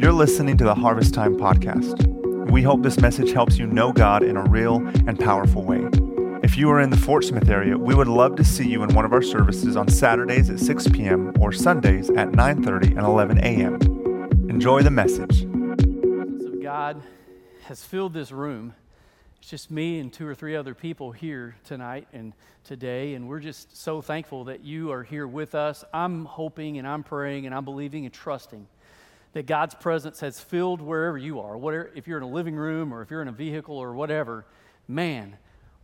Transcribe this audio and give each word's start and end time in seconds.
You're 0.00 0.12
listening 0.12 0.56
to 0.58 0.64
the 0.64 0.76
Harvest 0.76 1.12
Time 1.12 1.36
podcast. 1.36 2.06
We 2.52 2.62
hope 2.62 2.84
this 2.84 3.00
message 3.00 3.32
helps 3.32 3.58
you 3.58 3.66
know 3.66 3.92
God 3.92 4.22
in 4.22 4.36
a 4.36 4.44
real 4.44 4.76
and 5.08 5.18
powerful 5.18 5.64
way. 5.64 5.88
If 6.44 6.56
you 6.56 6.70
are 6.70 6.80
in 6.80 6.90
the 6.90 6.96
Fort 6.96 7.24
Smith 7.24 7.48
area, 7.48 7.76
we 7.76 7.96
would 7.96 8.06
love 8.06 8.36
to 8.36 8.44
see 8.44 8.68
you 8.68 8.84
in 8.84 8.94
one 8.94 9.04
of 9.04 9.12
our 9.12 9.22
services 9.22 9.76
on 9.76 9.88
Saturdays 9.88 10.50
at 10.50 10.60
6 10.60 10.88
p.m. 10.90 11.34
or 11.40 11.50
Sundays 11.50 12.10
at 12.10 12.28
9:30 12.28 12.90
and 12.90 13.00
11 13.00 13.38
a.m. 13.38 13.74
Enjoy 14.48 14.82
the 14.82 14.90
message. 14.90 15.42
Of 15.42 16.62
God 16.62 17.02
has 17.64 17.82
filled 17.82 18.14
this 18.14 18.30
room. 18.30 18.74
It's 19.40 19.50
just 19.50 19.68
me 19.68 19.98
and 19.98 20.12
two 20.12 20.28
or 20.28 20.34
three 20.36 20.54
other 20.54 20.74
people 20.74 21.10
here 21.10 21.56
tonight 21.64 22.06
and 22.12 22.34
today, 22.62 23.14
and 23.14 23.28
we're 23.28 23.40
just 23.40 23.76
so 23.76 24.00
thankful 24.00 24.44
that 24.44 24.62
you 24.62 24.92
are 24.92 25.02
here 25.02 25.26
with 25.26 25.56
us. 25.56 25.82
I'm 25.92 26.24
hoping 26.24 26.78
and 26.78 26.86
I'm 26.86 27.02
praying 27.02 27.46
and 27.46 27.54
I'm 27.54 27.64
believing 27.64 28.04
and 28.04 28.14
trusting 28.14 28.68
that 29.38 29.46
God's 29.46 29.76
presence 29.76 30.18
has 30.18 30.40
filled 30.40 30.80
wherever 30.80 31.16
you 31.16 31.38
are. 31.38 31.56
Whatever, 31.56 31.92
if 31.94 32.08
you're 32.08 32.16
in 32.16 32.24
a 32.24 32.28
living 32.28 32.56
room 32.56 32.92
or 32.92 33.02
if 33.02 33.10
you're 33.12 33.22
in 33.22 33.28
a 33.28 33.32
vehicle 33.32 33.76
or 33.76 33.94
whatever, 33.94 34.44
man, 34.88 35.36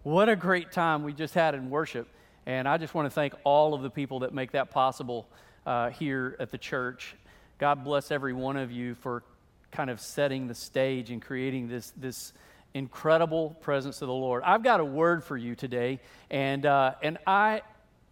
what 0.02 0.28
a 0.28 0.34
great 0.34 0.72
time 0.72 1.04
we 1.04 1.12
just 1.12 1.34
had 1.34 1.54
in 1.54 1.70
worship. 1.70 2.09
And 2.46 2.66
I 2.66 2.78
just 2.78 2.95
want 2.95 3.06
to 3.06 3.10
thank 3.10 3.32
all 3.45 3.72
of 3.72 3.82
the 3.82 3.90
people 3.90 4.18
that 4.18 4.34
make 4.34 4.50
that 4.50 4.72
possible 4.72 5.28
uh, 5.66 5.90
here 5.90 6.36
at 6.40 6.50
the 6.50 6.59
church. 6.59 7.14
God 7.59 7.84
bless 7.84 8.10
every 8.10 8.32
one 8.32 8.56
of 8.56 8.72
you 8.72 8.96
for 8.96 9.22
kind 9.70 9.88
of 9.88 10.00
setting 10.00 10.48
the 10.48 10.54
stage 10.56 11.12
and 11.12 11.23
creating 11.23 11.68
this, 11.68 11.92
this 11.96 12.32
incredible 12.74 13.50
presence 13.60 14.02
of 14.02 14.09
the 14.09 14.14
Lord. 14.14 14.42
I've 14.45 14.64
got 14.64 14.80
a 14.80 14.84
word 14.84 15.23
for 15.23 15.36
you 15.36 15.54
today, 15.54 16.00
and, 16.28 16.66
uh, 16.66 16.95
and 17.04 17.18
I 17.24 17.62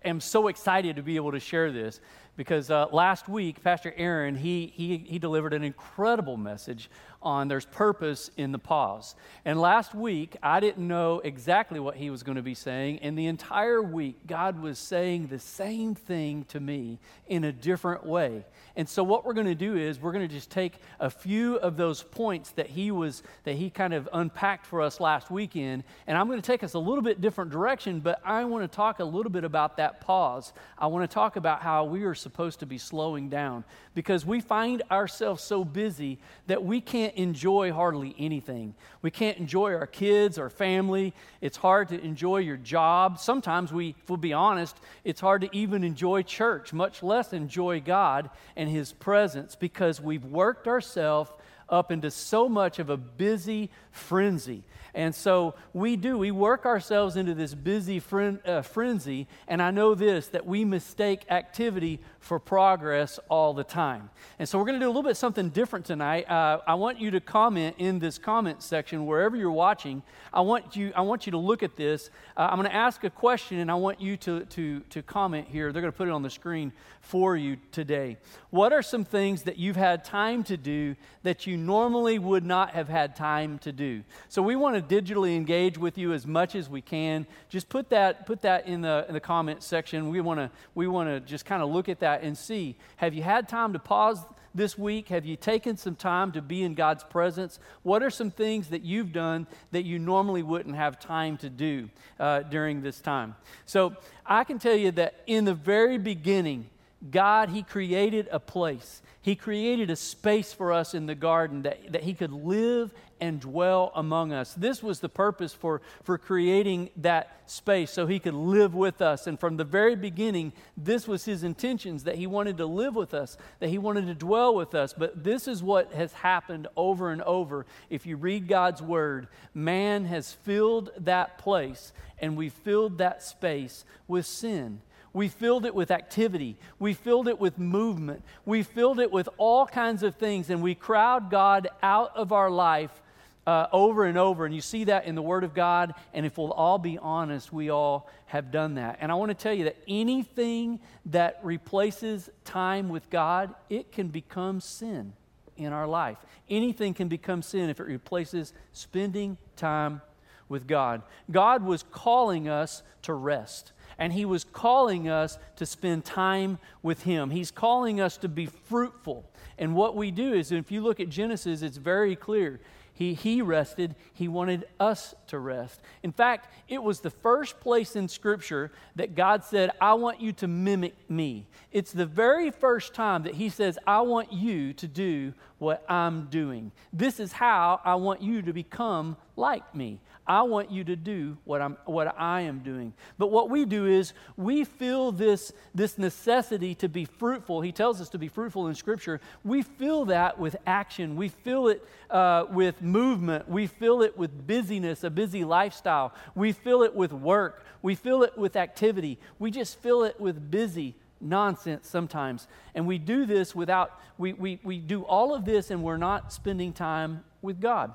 am 0.05 0.21
so 0.21 0.47
excited 0.47 0.95
to 0.95 1.03
be 1.03 1.17
able 1.17 1.33
to 1.33 1.41
share 1.41 1.73
this 1.73 2.01
because 2.37 2.71
uh, 2.71 2.87
last 2.93 3.29
week, 3.29 3.63
Pastor 3.63 3.93
Aaron, 3.97 4.35
he, 4.35 4.73
he, 4.75 4.99
he 4.99 5.19
delivered 5.19 5.53
an 5.53 5.63
incredible 5.63 6.37
message 6.37 6.89
on 7.23 7.49
there's 7.49 7.67
purpose 7.67 8.31
in 8.37 8.53
the 8.53 8.59
pause. 8.59 9.15
And 9.45 9.61
last 9.61 9.95
week, 9.95 10.37
I 10.43 10.61
didn't 10.61 10.87
know 10.87 11.21
exactly 11.21 11.79
what 11.79 11.97
he 11.97 12.11
was 12.11 12.23
going 12.23 12.37
to 12.37 12.43
be 12.43 12.55
saying. 12.55 12.99
And 13.01 13.17
the 13.17 13.27
entire 13.27 13.83
week, 13.83 14.27
God 14.27 14.61
was 14.61 14.79
saying 14.79 15.29
the 15.29 15.39
same 15.39 15.95
thing 15.95 16.45
to 16.47 16.59
me 16.59 16.99
in 17.29 17.45
a 17.45 17.53
different 17.53 18.05
way. 18.05 18.45
And 18.75 18.89
so 18.89 19.03
what 19.03 19.25
we're 19.25 19.35
going 19.35 19.47
to 19.47 19.55
do 19.55 19.77
is 19.77 20.01
we're 20.01 20.13
going 20.13 20.27
to 20.27 20.35
just 20.35 20.51
take 20.51 20.75
a 20.99 21.11
few 21.11 21.57
of 21.57 21.77
those 21.77 22.03
points 22.03 22.51
that 22.53 22.67
he 22.67 22.91
was 22.91 23.23
that 23.45 23.55
he 23.55 23.69
kind 23.69 23.93
of 23.93 24.09
unpacked 24.13 24.65
for 24.65 24.81
us 24.81 24.99
last 24.99 25.31
weekend 25.31 25.85
and 26.07 26.17
I'm 26.17 26.27
going 26.27 26.41
to 26.41 26.47
take 26.47 26.63
us 26.63 26.75
a 26.75 26.79
little 26.79 27.03
bit 27.03 27.21
different 27.21 27.51
direction, 27.51 28.01
but 28.01 28.21
I 28.25 28.45
want 28.45 28.71
to 28.71 28.75
talk 28.75 29.01
a 29.01 29.05
little 29.05 29.31
bit 29.31 29.45
about 29.45 29.77
that 29.77 30.01
pause. 30.01 30.53
I 30.79 30.87
want 30.87 31.09
to 31.09 31.13
talk 31.13 31.37
about 31.37 31.61
how 31.61 31.85
we 31.85 32.05
are 32.05 32.15
supposed 32.23 32.61
to 32.61 32.67
be 32.67 32.79
slowing 32.79 33.29
down 33.29 33.65
because 33.95 34.25
we 34.25 34.41
find 34.41 34.83
ourselves 34.91 35.43
so 35.43 35.65
busy 35.65 36.19
that 36.47 36.65
we 36.65 36.81
can't 36.81 37.15
enjoy 37.15 37.73
hardly 37.73 38.15
anything. 38.19 38.75
We 39.03 39.11
can't 39.11 39.37
enjoy 39.39 39.75
our 39.75 39.87
kids, 39.87 40.39
our 40.39 40.49
family. 40.49 41.13
It's 41.41 41.57
hard 41.57 41.89
to 41.89 42.01
enjoy 42.01 42.39
your 42.39 42.57
job. 42.57 43.19
Sometimes 43.19 43.73
we, 43.73 43.97
if 44.03 44.09
we'll 44.09 44.17
be 44.17 44.33
honest, 44.33 44.77
it's 45.05 45.21
hard 45.21 45.43
to 45.43 45.55
even 45.55 45.85
enjoy 45.85 46.23
church, 46.23 46.73
much 46.73 47.03
less 47.03 47.33
enjoy 47.33 47.81
God 47.81 48.31
and 48.57 48.71
His 48.71 48.93
presence 48.93 49.55
because 49.57 50.01
we've 50.01 50.25
worked 50.25 50.69
ourselves 50.69 51.31
up 51.69 51.91
into 51.91 52.11
so 52.11 52.49
much 52.49 52.79
of 52.79 52.91
a 52.91 52.97
busy 52.97 53.71
frenzy. 53.91 54.63
And 54.95 55.15
so 55.15 55.55
we 55.73 55.97
do, 55.97 56.19
we 56.19 56.31
work 56.31 56.67
ourselves 56.67 57.17
into 57.17 57.35
this 57.35 57.55
busy 57.55 57.99
fren- 57.99 58.41
uh, 58.45 58.61
frenzy, 58.61 59.27
and 59.49 59.63
I 59.63 59.71
know 59.71 59.95
this 59.95 60.29
that 60.29 60.45
we 60.45 60.67
mistake 60.67 61.25
activity 61.31 62.01
for 62.21 62.39
progress 62.39 63.19
all 63.29 63.55
the 63.55 63.65
time. 63.65 64.11
And 64.39 64.47
so 64.47 64.59
we're 64.59 64.67
going 64.67 64.79
to 64.79 64.85
do 64.85 64.87
a 64.87 64.95
little 64.95 65.03
bit 65.03 65.17
something 65.17 65.49
different 65.49 65.87
tonight. 65.87 66.31
Uh, 66.31 66.61
I 66.67 66.75
want 66.75 67.01
you 67.01 67.11
to 67.13 67.21
comment 67.21 67.77
in 67.79 67.99
this 67.99 68.19
comment 68.19 68.63
section 68.63 69.07
wherever 69.07 69.35
you're 69.35 69.51
watching. 69.51 70.03
I 70.33 70.43
want 70.43 70.77
you, 70.77 70.93
I 70.95 71.01
want 71.01 71.27
you 71.27 71.33
to 71.33 71.39
look 71.39 71.63
at 71.63 71.75
this. 71.77 72.11
Uh, 72.37 72.49
I'm 72.51 72.59
going 72.59 72.69
to 72.69 72.75
ask 72.75 73.03
a 73.05 73.11
question, 73.11 73.59
and 73.59 73.71
I 73.71 73.75
want 73.75 74.01
you 74.01 74.17
to, 74.19 74.45
to, 74.45 74.81
to 74.81 75.03
comment 75.03 75.49
here. 75.49 75.73
They're 75.73 75.83
going 75.83 75.93
to 75.93 75.97
put 75.97 76.09
it 76.09 76.13
on 76.13 76.23
the 76.23 76.31
screen 76.31 76.73
for 77.01 77.37
you 77.37 77.57
today. 77.73 78.19
What 78.51 78.73
are 78.73 78.83
some 78.83 79.05
things 79.05 79.43
that 79.43 79.57
you've 79.57 79.77
had 79.77 80.05
time 80.05 80.45
to 80.45 80.57
do 80.57 80.97
that 81.23 81.47
you 81.47 81.57
normally 81.57 82.19
would 82.19 82.45
not 82.45 82.71
have 82.71 82.89
had 82.89 83.17
time 83.17 83.59
to 83.61 83.73
do? 83.73 84.03
So 84.29 84.43
we 84.43 84.55
want 84.55 84.77
to 84.77 84.82
digitally 84.89 85.37
engage 85.37 85.79
with 85.79 85.97
you 85.97 86.13
as 86.13 86.27
much 86.27 86.55
as 86.55 86.69
we 86.69 86.81
can. 86.81 87.27
Just 87.49 87.69
put 87.69 87.91
that, 87.91 88.27
put 88.27 88.43
that 88.43 88.67
in, 88.67 88.83
the, 88.83 89.05
in 89.09 89.15
the 89.15 89.21
comment 89.21 89.63
section. 89.63 90.11
We 90.11 90.21
want 90.21 90.41
to 90.41 90.51
we 90.75 90.87
want 90.87 91.09
to 91.09 91.21
just 91.21 91.45
kind 91.45 91.63
of 91.63 91.71
look 91.71 91.89
at 91.89 92.01
that 92.01 92.23
and 92.23 92.37
see 92.37 92.77
have 92.97 93.15
you 93.15 93.23
had 93.23 93.49
time 93.49 93.73
to 93.73 93.79
pause 93.79 94.19
this 94.55 94.77
week? 94.77 95.09
Have 95.09 95.25
you 95.25 95.37
taken 95.37 95.77
some 95.77 95.97
time 95.97 96.33
to 96.33 96.43
be 96.43 96.63
in 96.63 96.75
God's 96.75 97.05
presence? 97.05 97.59
What 97.83 98.03
are 98.03 98.11
some 98.11 98.31
things 98.31 98.69
that 98.69 98.83
you've 98.83 99.13
done 99.13 99.47
that 99.71 99.85
you 99.85 99.99
normally 99.99 100.43
wouldn't 100.43 100.77
have 100.77 100.99
time 101.01 101.37
to 101.39 101.51
do 101.51 101.89
uh, 102.19 102.41
during 102.41 102.83
this 102.83 103.01
time? 103.01 103.35
So 103.67 103.97
I 104.27 104.45
can 104.45 104.59
tell 104.59 104.77
you 104.77 104.91
that 104.93 105.23
in 105.27 105.45
the 105.45 105.55
very 105.55 105.99
beginning, 105.99 106.69
God, 107.11 107.49
He 107.49 107.63
created 107.63 108.29
a 108.31 108.39
place. 108.39 109.03
He 109.21 109.37
created 109.37 109.91
a 109.91 109.97
space 109.97 110.53
for 110.53 110.73
us 110.73 110.95
in 110.95 111.07
the 111.07 111.15
garden 111.15 111.63
that, 111.63 111.93
that 111.93 112.03
He 112.03 112.15
could 112.15 112.33
live 112.33 112.93
and 113.23 113.39
dwell 113.39 113.93
among 113.95 114.33
us. 114.33 114.53
This 114.53 114.83
was 114.83 114.99
the 114.99 115.09
purpose 115.09 115.55
for, 115.55 115.81
for 116.03 116.19
creating 116.19 116.91
that 116.97 117.41
space 117.47 117.93
so 117.93 118.09
He 118.09 118.19
could 118.19 118.35
live 118.35 118.75
with 118.75 119.01
us. 119.01 119.29
And 119.29 119.39
from 119.39 119.57
the 119.57 119.65
very 119.65 119.95
beginning, 119.95 120.53
this 120.77 121.07
was 121.07 121.25
His 121.25 121.45
intentions 121.45 122.03
that 122.03 122.17
He 122.17 122.27
wanted 122.27 122.57
to 122.57 122.67
live 122.67 122.97
with 122.97 123.15
us, 123.15 123.39
that 123.61 123.71
He 123.71 123.79
wanted 123.79 124.09
to 124.09 124.15
dwell 124.15 124.57
with 124.57 124.75
us. 124.75 124.93
But 124.93 125.23
this 125.23 125.47
is 125.47 125.63
what 125.63 125.93
has 125.93 126.13
happened 126.13 126.67
over 126.77 127.13
and 127.13 127.23
over. 127.23 127.65
If 127.91 128.07
you 128.07 128.17
read 128.17 128.49
God's 128.49 128.83
Word, 128.83 129.29
man 129.55 130.05
has 130.07 130.33
filled 130.33 130.91
that 130.99 131.39
place 131.39 131.93
and 132.19 132.37
we 132.37 132.49
filled 132.49 132.99
that 132.99 133.23
space 133.23 133.85
with 134.09 134.27
sin. 134.27 134.81
We 135.13 135.29
filled 135.29 135.65
it 135.65 135.77
with 135.77 135.93
activity. 135.93 136.57
We 136.81 136.95
filled 136.95 137.29
it 137.29 137.39
with 137.39 137.57
movement. 137.57 138.25
We 138.45 138.65
filled 138.65 138.99
it 138.99 139.13
with 139.13 139.29
all 139.37 139.67
kinds 139.67 140.03
of 140.03 140.17
things, 140.17 140.49
and 140.49 140.63
we 140.63 140.75
crowd 140.75 141.31
God 141.31 141.69
out 141.83 142.17
of 142.17 142.33
our 142.33 142.51
life 142.51 143.03
uh, 143.47 143.67
over 143.73 144.05
and 144.05 144.17
over. 144.17 144.45
And 144.45 144.55
you 144.55 144.61
see 144.61 144.85
that 144.85 145.05
in 145.05 145.15
the 145.15 145.23
Word 145.23 145.45
of 145.45 145.55
God. 145.55 145.95
And 146.15 146.25
if 146.25 146.39
we'll 146.39 146.53
all 146.53 146.79
be 146.79 146.99
honest, 146.99 147.53
we 147.53 147.71
all 147.71 148.09
have 148.27 148.51
done 148.51 148.75
that. 148.75 148.99
And 149.01 149.11
I 149.11 149.15
want 149.15 149.31
to 149.31 149.35
tell 149.35 149.55
you 149.55 149.65
that 149.65 149.77
anything 149.89 150.81
that 151.07 151.41
replaces 151.43 152.31
time 152.45 152.89
with 152.89 153.11
God, 153.11 153.55
it 153.69 153.93
can 153.93 154.09
become 154.09 154.61
sin 154.61 155.13
in 155.57 155.73
our 155.73 155.87
life. 155.87 156.19
Anything 156.49 156.95
can 156.95 157.09
become 157.09 157.43
sin 157.43 157.71
if 157.71 157.81
it 157.81 157.87
replaces 157.87 158.53
spending 158.73 159.37
time 159.57 160.03
with 160.49 160.67
God. 160.67 161.03
God 161.31 161.65
was 161.65 161.83
calling 161.91 162.49
us 162.49 162.83
to 163.03 163.15
rest 163.15 163.73
and 163.99 164.13
He 164.13 164.25
was 164.25 164.45
calling 164.45 165.09
us 165.09 165.39
to 165.57 165.67
spend 165.67 166.05
time 166.05 166.59
with 166.83 167.03
Him. 167.03 167.31
He's 167.31 167.51
calling 167.51 168.01
us 168.01 168.17
to 168.19 168.29
be 168.29 168.47
fruitful. 168.47 169.25
And 169.59 169.75
what 169.75 169.97
we 169.97 170.11
do 170.11 170.33
is, 170.33 170.51
if 170.51 170.73
you 170.73 170.81
look 170.81 171.01
at 171.01 171.09
Genesis, 171.09 171.63
it's 171.63 171.77
very 171.77 172.17
clear. 172.17 172.61
He, 172.95 173.15
he 173.15 173.41
rested, 173.41 173.95
he 174.13 174.29
wanted 174.29 174.67
us 174.79 175.15
to 175.29 175.39
rest. 175.39 175.81
In 176.03 176.13
fact, 176.13 176.53
it 176.69 176.83
was 176.83 177.01
the 177.01 177.11
first 177.11 177.59
place 177.59 177.97
in 177.97 178.07
Scripture 178.07 178.71
that 178.97 179.15
God 179.15 179.45
said, 179.45 179.71
I 179.81 179.95
want 179.95 180.21
you 180.21 180.33
to 180.35 180.47
mimic 180.47 180.95
me. 181.11 181.47
It's 181.71 181.93
the 181.93 182.07
very 182.07 182.51
first 182.51 182.93
time 182.93 183.23
that 183.23 183.37
He 183.37 183.49
says, 183.49 183.79
I 183.87 184.03
want 184.03 184.33
you 184.33 184.75
to 184.75 184.87
do 184.87 185.33
what 185.59 185.85
I'm 185.91 186.27
doing. 186.27 186.71
This 186.93 187.19
is 187.19 187.33
how 187.33 187.81
I 187.83 187.95
want 187.95 188.21
you 188.21 188.43
to 188.43 188.53
become 188.53 189.17
like 189.37 189.75
me. 189.75 190.01
I 190.27 190.43
want 190.43 190.71
you 190.71 190.85
to 190.85 190.95
do 190.95 191.37
what, 191.45 191.61
I'm, 191.61 191.77
what 191.85 192.15
I 192.19 192.43
am 192.43 192.61
doing. 192.61 192.93
But 193.19 193.33
what 193.33 193.51
we 193.51 193.65
do 193.65 193.87
is 193.87 194.13
we 194.37 194.65
feel 194.65 195.11
this, 195.11 195.53
this 195.75 195.99
necessity 195.99 196.77
to 196.77 196.89
be 196.89 197.05
fruitful. 197.05 197.61
He 197.61 197.73
tells 197.73 198.01
us 198.01 198.09
to 198.11 198.19
be 198.19 198.29
fruitful 198.29 198.69
in 198.69 198.75
Scripture. 198.77 199.21
We 199.45 199.63
feel 199.63 200.05
that 200.07 200.39
with 200.39 200.57
action, 200.65 201.17
we 201.17 201.29
feel 201.29 201.69
it 201.69 201.85
uh, 202.09 202.45
with 202.51 202.83
movement, 202.83 203.49
we 203.49 203.67
feel 203.67 204.03
it 204.03 204.17
with 204.17 204.47
busyness, 204.47 205.03
a 205.03 205.11
busy 205.11 205.45
lifestyle, 205.45 206.13
we 206.35 206.53
feel 206.53 206.83
it 206.83 206.95
with 206.95 207.13
work, 207.13 207.65
we 207.81 207.97
feel 207.97 208.23
it 208.23 208.39
with 208.39 208.55
activity, 208.55 209.19
we 209.39 209.51
just 209.51 209.79
feel 209.79 210.05
it 210.05 210.21
with 210.21 210.51
busy 210.51 210.95
nonsense 211.21 211.89
sometimes. 211.89 212.47
And 212.75 212.87
we 212.87 212.99
do 212.99 213.27
this 213.27 213.57
without, 213.57 213.99
we, 214.19 214.35
we, 214.35 214.61
we 214.63 214.79
do 214.79 215.03
all 215.03 215.35
of 215.35 215.45
this 215.45 215.71
and 215.71 215.83
we're 215.83 215.97
not 215.97 216.33
spending 216.33 216.73
time 216.73 217.25
with 217.41 217.61
God 217.61 217.93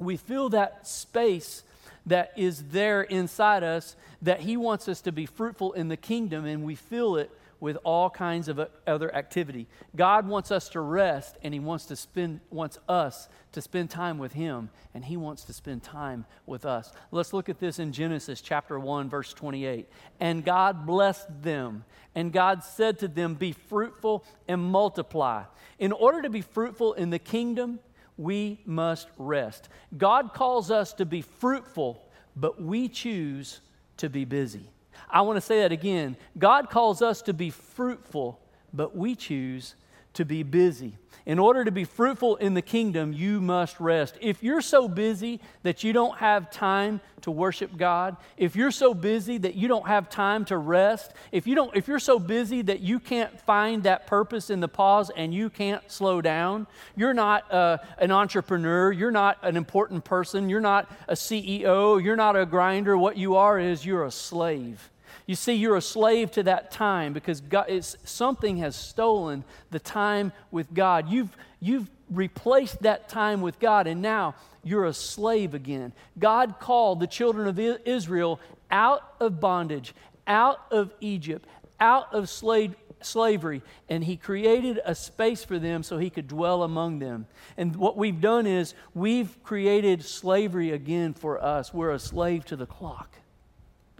we 0.00 0.16
fill 0.16 0.48
that 0.50 0.86
space 0.86 1.62
that 2.06 2.32
is 2.36 2.64
there 2.70 3.02
inside 3.02 3.62
us 3.62 3.94
that 4.22 4.40
He 4.40 4.56
wants 4.56 4.88
us 4.88 5.00
to 5.02 5.12
be 5.12 5.26
fruitful 5.26 5.72
in 5.74 5.88
the 5.88 5.96
kingdom, 5.96 6.46
and 6.46 6.64
we 6.64 6.74
fill 6.74 7.16
it 7.16 7.30
with 7.60 7.76
all 7.84 8.08
kinds 8.08 8.48
of 8.48 8.58
other 8.86 9.14
activity. 9.14 9.66
God 9.94 10.26
wants 10.26 10.50
us 10.50 10.70
to 10.70 10.80
rest 10.80 11.36
and 11.42 11.52
he 11.52 11.60
wants 11.60 11.84
to 11.86 11.96
spend 11.96 12.40
wants 12.48 12.78
us 12.88 13.28
to 13.52 13.60
spend 13.60 13.90
time 13.90 14.18
with 14.18 14.32
him 14.32 14.70
and 14.94 15.04
he 15.04 15.16
wants 15.16 15.44
to 15.44 15.52
spend 15.52 15.82
time 15.82 16.24
with 16.46 16.64
us. 16.64 16.90
Let's 17.10 17.32
look 17.32 17.48
at 17.48 17.60
this 17.60 17.78
in 17.78 17.92
Genesis 17.92 18.40
chapter 18.40 18.80
1 18.80 19.10
verse 19.10 19.34
28. 19.34 19.88
And 20.18 20.44
God 20.44 20.86
blessed 20.86 21.42
them 21.42 21.84
and 22.14 22.32
God 22.32 22.64
said 22.64 22.98
to 23.00 23.08
them 23.08 23.34
be 23.34 23.52
fruitful 23.52 24.24
and 24.48 24.62
multiply. 24.62 25.44
In 25.78 25.92
order 25.92 26.22
to 26.22 26.30
be 26.30 26.40
fruitful 26.40 26.94
in 26.94 27.10
the 27.10 27.18
kingdom, 27.18 27.78
we 28.20 28.60
must 28.66 29.08
rest. 29.16 29.70
God 29.96 30.34
calls 30.34 30.70
us 30.70 30.92
to 30.94 31.06
be 31.06 31.22
fruitful, 31.22 32.04
but 32.36 32.62
we 32.62 32.86
choose 32.88 33.60
to 33.96 34.10
be 34.10 34.26
busy. 34.26 34.68
I 35.08 35.22
want 35.22 35.38
to 35.38 35.40
say 35.40 35.60
that 35.62 35.72
again. 35.72 36.16
God 36.38 36.68
calls 36.68 37.00
us 37.00 37.22
to 37.22 37.32
be 37.32 37.48
fruitful, 37.48 38.38
but 38.74 38.94
we 38.94 39.14
choose 39.14 39.74
to 40.14 40.24
be 40.24 40.42
busy. 40.42 40.96
In 41.26 41.38
order 41.38 41.64
to 41.64 41.70
be 41.70 41.84
fruitful 41.84 42.36
in 42.36 42.54
the 42.54 42.62
kingdom, 42.62 43.12
you 43.12 43.40
must 43.40 43.78
rest. 43.78 44.16
If 44.20 44.42
you're 44.42 44.62
so 44.62 44.88
busy 44.88 45.40
that 45.62 45.84
you 45.84 45.92
don't 45.92 46.16
have 46.18 46.50
time 46.50 47.00
to 47.20 47.30
worship 47.30 47.76
God, 47.76 48.16
if 48.36 48.56
you're 48.56 48.70
so 48.70 48.94
busy 48.94 49.36
that 49.38 49.54
you 49.54 49.68
don't 49.68 49.86
have 49.86 50.08
time 50.08 50.44
to 50.46 50.56
rest, 50.56 51.12
if 51.30 51.46
you 51.46 51.54
don't 51.54 51.76
if 51.76 51.86
you're 51.86 51.98
so 51.98 52.18
busy 52.18 52.62
that 52.62 52.80
you 52.80 52.98
can't 52.98 53.38
find 53.42 53.82
that 53.82 54.06
purpose 54.06 54.50
in 54.50 54.60
the 54.60 54.68
pause 54.68 55.10
and 55.14 55.34
you 55.34 55.50
can't 55.50 55.88
slow 55.90 56.20
down, 56.20 56.66
you're 56.96 57.14
not 57.14 57.52
uh, 57.52 57.78
an 57.98 58.10
entrepreneur, 58.10 58.90
you're 58.90 59.10
not 59.10 59.38
an 59.42 59.56
important 59.56 60.04
person, 60.04 60.48
you're 60.48 60.60
not 60.60 60.90
a 61.06 61.14
CEO, 61.14 62.02
you're 62.02 62.16
not 62.16 62.34
a 62.34 62.46
grinder, 62.46 62.96
what 62.96 63.16
you 63.16 63.36
are 63.36 63.58
is 63.58 63.84
you're 63.84 64.04
a 64.04 64.10
slave. 64.10 64.90
You 65.30 65.36
see, 65.36 65.54
you're 65.54 65.76
a 65.76 65.80
slave 65.80 66.32
to 66.32 66.42
that 66.42 66.72
time 66.72 67.12
because 67.12 67.40
God, 67.40 67.68
something 68.02 68.56
has 68.56 68.74
stolen 68.74 69.44
the 69.70 69.78
time 69.78 70.32
with 70.50 70.74
God. 70.74 71.08
You've, 71.08 71.36
you've 71.60 71.88
replaced 72.10 72.82
that 72.82 73.08
time 73.08 73.40
with 73.40 73.60
God, 73.60 73.86
and 73.86 74.02
now 74.02 74.34
you're 74.64 74.86
a 74.86 74.92
slave 74.92 75.54
again. 75.54 75.92
God 76.18 76.58
called 76.58 76.98
the 76.98 77.06
children 77.06 77.46
of 77.46 77.60
Israel 77.60 78.40
out 78.72 79.04
of 79.20 79.38
bondage, 79.38 79.94
out 80.26 80.62
of 80.72 80.92
Egypt, 81.00 81.46
out 81.78 82.12
of 82.12 82.28
slave, 82.28 82.74
slavery, 83.00 83.62
and 83.88 84.02
He 84.02 84.16
created 84.16 84.80
a 84.84 84.96
space 84.96 85.44
for 85.44 85.60
them 85.60 85.84
so 85.84 85.96
He 85.96 86.10
could 86.10 86.26
dwell 86.26 86.64
among 86.64 86.98
them. 86.98 87.28
And 87.56 87.76
what 87.76 87.96
we've 87.96 88.20
done 88.20 88.48
is 88.48 88.74
we've 88.94 89.40
created 89.44 90.04
slavery 90.04 90.72
again 90.72 91.14
for 91.14 91.40
us. 91.40 91.72
We're 91.72 91.92
a 91.92 92.00
slave 92.00 92.44
to 92.46 92.56
the 92.56 92.66
clock 92.66 93.20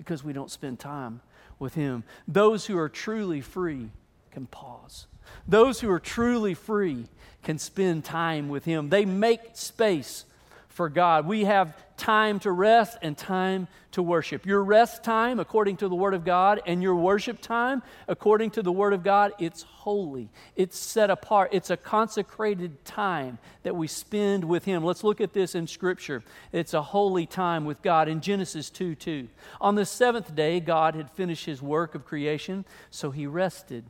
because 0.05 0.25
we 0.25 0.33
don't 0.33 0.51
spend 0.51 0.79
time 0.79 1.21
with 1.59 1.75
Him. 1.75 2.05
Those 2.27 2.67
who 2.67 2.79
are 2.79 2.89
truly 2.89 3.41
free 3.41 3.91
can 4.33 4.47
pause. 4.47 5.07
Those 5.47 5.81
who 5.81 5.91
are 5.91 6.01
truly 6.01 6.55
free 6.55 7.07
can 7.43 7.59
spend 7.59 8.05
time 8.05 8.49
with 8.49 8.65
Him. 8.65 8.89
They 8.89 9.05
make 9.05 9.41
space 9.55 10.25
for 10.71 10.89
God. 10.89 11.27
We 11.27 11.45
have 11.45 11.77
time 11.97 12.39
to 12.41 12.51
rest 12.51 12.97
and 13.03 13.19
time 13.19 13.69
to 13.93 14.03
worship. 14.03 14.47
Your 14.47 14.63
rest 14.63 15.03
time, 15.03 15.41
according 15.41 15.79
to 15.79 15.89
the 15.89 15.95
Word 15.95 16.15
of 16.15 16.25
God, 16.25 16.63
and 16.65 16.83
your 16.83 16.95
worship 16.95 17.41
time, 17.41 17.83
according 18.09 18.53
to 18.53 18.63
the 18.63 18.73
Word 18.73 18.93
of 18.93 19.03
God, 19.03 19.33
it's 19.39 19.63
holy. 19.63 20.31
It's 20.55 20.79
set 20.79 21.11
apart. 21.11 21.51
It's 21.53 21.71
a 21.71 21.77
consecrated 21.77 22.85
time 22.85 23.39
that 23.65 23.75
we 23.75 23.89
spend 23.89 24.45
with 24.45 24.65
Him. 24.65 24.85
Let's 24.85 25.05
look 25.05 25.21
at 25.21 25.33
this 25.33 25.55
in 25.55 25.67
Scripture. 25.67 26.23
It's 26.53 26.73
a 26.73 26.83
holy 26.83 27.27
time 27.27 27.65
with 27.65 27.83
God 27.83 28.09
in 28.09 28.21
Genesis 28.21 28.71
2 28.71 28.95
2. 28.95 29.29
On 29.61 29.75
the 29.75 29.85
seventh 29.85 30.35
day, 30.35 30.61
God 30.61 30.95
had 30.95 31.11
finished 31.11 31.47
His 31.47 31.61
work 31.61 31.95
of 31.97 32.05
creation, 32.05 32.65
so 32.91 33.11
He 33.11 33.27
rested 33.27 33.85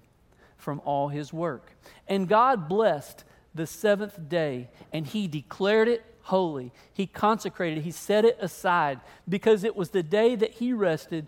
from 0.56 0.80
all 0.84 1.08
His 1.08 1.32
work. 1.32 1.72
And 2.08 2.26
God 2.26 2.68
blessed 2.68 3.24
the 3.54 3.66
seventh 3.66 4.28
day, 4.28 4.70
and 4.92 5.06
He 5.06 5.28
declared 5.28 5.88
it 5.88 6.04
holy. 6.22 6.72
He 6.92 7.06
consecrated, 7.06 7.84
he 7.84 7.90
set 7.90 8.24
it 8.24 8.36
aside 8.40 9.00
because 9.28 9.64
it 9.64 9.76
was 9.76 9.90
the 9.90 10.02
day 10.02 10.34
that 10.36 10.52
he 10.52 10.72
rested 10.72 11.26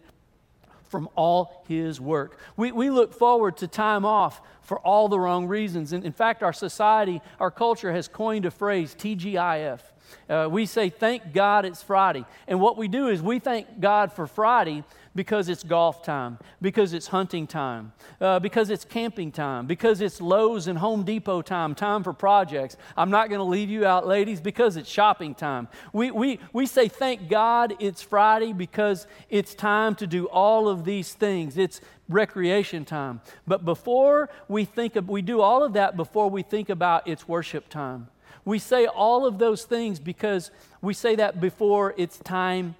from 0.88 1.08
all 1.16 1.64
his 1.68 2.00
work. 2.00 2.38
We, 2.56 2.70
we 2.70 2.90
look 2.90 3.14
forward 3.14 3.56
to 3.58 3.66
time 3.66 4.04
off 4.04 4.42
for 4.60 4.78
all 4.80 5.08
the 5.08 5.18
wrong 5.18 5.48
reasons. 5.48 5.92
And 5.92 6.04
in 6.04 6.12
fact, 6.12 6.42
our 6.42 6.52
society, 6.52 7.22
our 7.40 7.50
culture 7.50 7.92
has 7.92 8.08
coined 8.08 8.44
a 8.44 8.50
phrase, 8.50 8.94
TGIF. 8.94 9.80
Uh, 10.28 10.48
we 10.50 10.66
say, 10.66 10.90
thank 10.90 11.32
God 11.32 11.64
it's 11.64 11.82
Friday. 11.82 12.24
And 12.46 12.60
what 12.60 12.76
we 12.76 12.88
do 12.88 13.08
is 13.08 13.22
we 13.22 13.38
thank 13.38 13.80
God 13.80 14.12
for 14.12 14.26
Friday 14.26 14.84
because 15.14 15.48
it's 15.48 15.62
golf 15.62 16.02
time, 16.02 16.38
because 16.60 16.92
it's 16.92 17.08
hunting 17.08 17.46
time, 17.46 17.92
uh, 18.20 18.38
because 18.38 18.70
it's 18.70 18.84
camping 18.84 19.30
time, 19.30 19.66
because 19.66 20.00
it's 20.00 20.20
Lowe's 20.20 20.68
and 20.68 20.78
Home 20.78 21.02
Depot 21.04 21.42
time, 21.42 21.74
time 21.74 22.02
for 22.02 22.12
projects. 22.12 22.76
I'm 22.96 23.10
not 23.10 23.28
going 23.28 23.38
to 23.38 23.44
leave 23.44 23.68
you 23.68 23.84
out, 23.84 24.06
ladies, 24.06 24.40
because 24.40 24.76
it's 24.76 24.88
shopping 24.88 25.34
time. 25.34 25.68
We, 25.92 26.10
we, 26.10 26.40
we 26.52 26.66
say, 26.66 26.88
thank 26.88 27.28
God 27.28 27.74
it's 27.78 28.02
Friday 28.02 28.52
because 28.52 29.06
it's 29.28 29.54
time 29.54 29.94
to 29.96 30.06
do 30.06 30.26
all 30.26 30.68
of 30.68 30.84
these 30.84 31.12
things. 31.12 31.58
It's 31.58 31.80
recreation 32.08 32.84
time. 32.84 33.20
But 33.46 33.64
before 33.64 34.30
we 34.48 34.64
think 34.64 34.96
of, 34.96 35.08
we 35.08 35.22
do 35.22 35.40
all 35.40 35.62
of 35.62 35.74
that 35.74 35.96
before 35.96 36.30
we 36.30 36.42
think 36.42 36.68
about 36.70 37.06
it's 37.06 37.28
worship 37.28 37.68
time. 37.68 38.08
We 38.44 38.58
say 38.58 38.86
all 38.86 39.26
of 39.26 39.38
those 39.38 39.64
things 39.64 40.00
because 40.00 40.50
we 40.80 40.94
say 40.94 41.16
that 41.16 41.40
before 41.40 41.94
it's 41.96 42.18
time 42.18 42.74